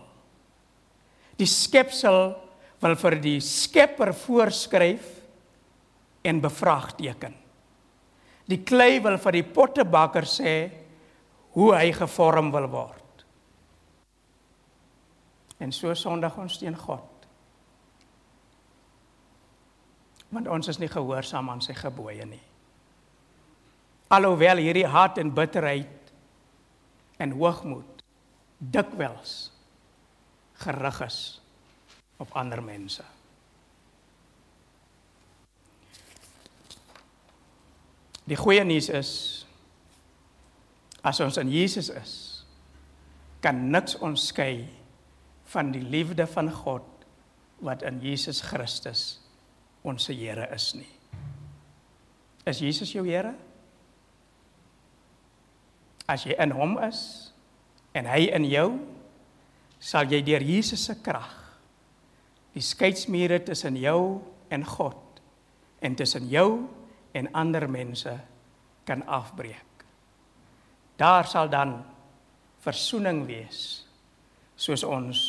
die 1.40 1.49
skepsel 1.49 2.34
wil 2.80 2.97
vir 3.01 3.18
die 3.20 3.38
Skepper 3.44 4.12
voorskryf 4.16 5.07
en 6.26 6.40
bevraagteken. 6.42 7.34
Die 8.47 8.62
klei 8.66 8.99
wil 9.03 9.18
vir 9.20 9.38
die 9.38 9.47
pottebakker 9.47 10.26
sê 10.28 10.55
hoe 11.57 11.72
hy 11.74 11.90
gevorm 11.97 12.53
wil 12.55 12.68
word. 12.70 13.24
En 15.62 15.72
so 15.72 15.94
sondig 15.97 16.36
ons 16.38 16.59
teen 16.61 16.76
God. 16.76 17.12
Want 20.34 20.51
ons 20.53 20.68
is 20.68 20.78
nie 20.82 20.90
gehoorsaam 20.92 21.49
aan 21.51 21.62
sy 21.64 21.74
gebooie 21.78 22.26
nie. 22.28 22.42
Alhoewel 24.09 24.62
hierdie 24.62 24.86
haat 24.86 25.18
en 25.18 25.32
bitterheid 25.34 26.12
en 27.18 27.34
hoogmoed 27.34 28.04
dikwels 28.59 29.50
gerig 30.62 31.00
is 31.04 31.18
op 32.22 32.32
ander 32.38 32.62
mense. 32.64 33.04
Die 38.26 38.38
goeie 38.38 38.64
nuus 38.66 38.88
is 38.90 39.12
as 41.07 41.20
ons 41.22 41.36
in 41.38 41.50
Jesus 41.52 41.90
is, 41.94 42.14
kan 43.44 43.68
niks 43.70 43.94
ons 44.02 44.24
skei 44.32 44.64
van 45.52 45.70
die 45.74 45.84
liefde 45.84 46.26
van 46.26 46.50
God 46.50 46.86
wat 47.62 47.84
in 47.86 48.00
Jesus 48.02 48.40
Christus 48.42 49.20
ons 49.86 50.09
Here 50.11 50.48
is 50.54 50.72
nie. 50.74 50.90
Is 52.46 52.59
Jesus 52.59 52.90
jou 52.90 53.04
Here? 53.07 53.36
As 56.09 56.26
jy 56.26 56.36
in 56.38 56.54
hom 56.54 56.76
is 56.86 57.00
en 57.96 58.07
hy 58.07 58.28
in 58.36 58.46
jou, 58.48 58.68
sal 59.82 60.09
jy 60.11 60.22
deur 60.24 60.44
Jesus 60.44 60.86
se 60.88 60.96
krag 61.02 61.32
die 62.57 62.64
skeidsmure 62.64 63.42
tussen 63.44 63.76
jou 63.76 64.22
en 64.48 64.64
God 64.64 65.20
en 65.84 65.96
tussen 65.98 66.28
jou 66.32 66.64
en 67.16 67.28
ander 67.36 67.66
mense 67.68 68.12
kan 68.88 69.02
afbreek. 69.04 69.84
Daar 70.96 71.28
sal 71.28 71.50
dan 71.52 71.82
verzoening 72.64 73.26
wees 73.28 73.61
soos 74.57 74.84
ons 74.88 75.20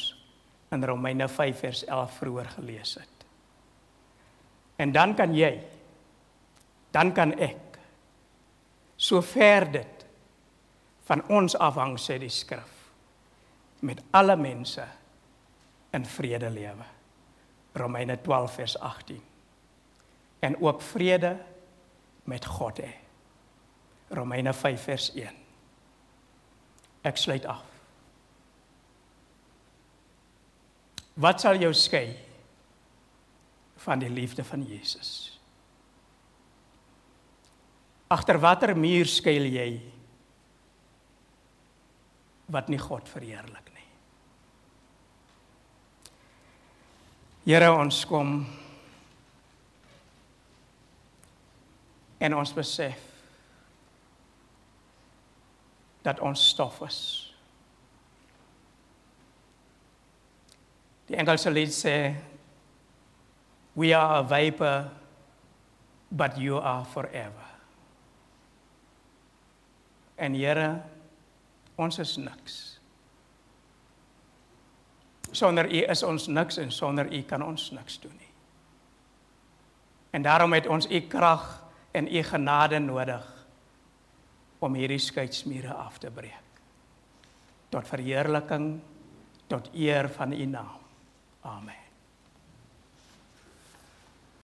in 0.71 0.83
Romeine 0.87 1.27
5 1.27 1.59
vers 1.59 1.83
11 1.83 2.15
vroeër 2.21 2.49
gelees 2.55 2.95
het. 2.95 3.25
En 4.79 4.91
dan 4.95 5.15
kan 5.15 5.35
jy 5.35 5.51
dan 6.95 7.11
kan 7.13 7.33
ek 7.35 7.75
so 8.95 9.21
ver 9.21 9.67
dit 9.71 9.96
van 11.07 11.23
ons 11.31 11.55
afhang 11.55 11.95
sê 11.99 12.17
die 12.19 12.31
skrif 12.31 12.73
met 13.87 14.01
alle 14.11 14.35
mense 14.35 14.83
in 15.95 16.05
vrede 16.05 16.49
lewe. 16.49 16.85
Romeine 17.77 18.17
12 18.21 18.53
vers 18.53 18.79
18. 18.79 19.21
En 20.39 20.61
ook 20.61 20.81
vrede 20.81 21.37
met 22.23 22.45
God 22.45 22.81
hê. 22.81 22.91
Romeine 24.09 24.53
5 24.53 24.83
vers 24.83 25.11
1. 25.13 25.35
Ek 27.01 27.17
sluit 27.17 27.45
af. 27.45 27.63
Wat 31.17 31.41
sal 31.41 31.57
jou 31.61 31.71
skei 31.73 32.11
van 33.81 34.01
die 34.01 34.09
liefde 34.09 34.43
van 34.45 34.65
Jesus? 34.65 35.39
Agter 38.07 38.39
watter 38.39 38.75
muur 38.77 39.07
skuil 39.09 39.47
jy 39.49 39.69
wat 42.47 42.69
nie 42.71 42.79
God 42.79 43.09
verheerlik 43.09 43.71
nie? 43.73 43.85
Here 47.47 47.71
ons 47.71 48.01
kom 48.07 48.41
en 52.19 52.35
ons 52.35 52.53
besef 52.55 53.03
dat 56.07 56.19
ons 56.23 56.47
stof 56.49 56.81
is. 56.87 56.99
Die 61.07 61.15
Engelse 61.19 61.51
lied 61.51 61.71
sê 61.75 61.95
we 63.77 63.93
are 63.95 64.19
a 64.19 64.23
vapor 64.27 64.89
but 66.11 66.37
you 66.39 66.57
are 66.57 66.85
forever. 66.85 67.47
En 70.17 70.33
Here 70.33 70.96
ons 71.77 71.99
is 72.01 72.17
niks. 72.17 72.57
Sonder 75.31 75.69
U 75.69 75.83
is 75.85 76.03
ons 76.03 76.27
niks 76.27 76.57
en 76.57 76.71
sonder 76.71 77.09
U 77.13 77.21
kan 77.29 77.43
ons 77.45 77.69
niks 77.75 77.99
doen 78.01 78.15
nie. 78.17 78.33
En 80.17 80.25
daarom 80.25 80.53
het 80.53 80.67
ons 80.67 80.87
U 80.89 81.01
krag 81.09 81.45
en 81.91 82.07
U 82.07 82.23
genade 82.23 82.79
nodig 82.79 83.25
om 84.59 84.73
hierdie 84.73 85.01
skeidsmure 85.01 85.73
af 85.73 85.99
te 86.01 86.11
breek. 86.11 86.61
Tot 87.69 87.87
verheerliking 87.87 88.79
tot 89.47 89.69
eer 89.73 90.09
van 90.09 90.33
U 90.33 90.45
naam. 90.45 90.79
Amen. 91.41 91.86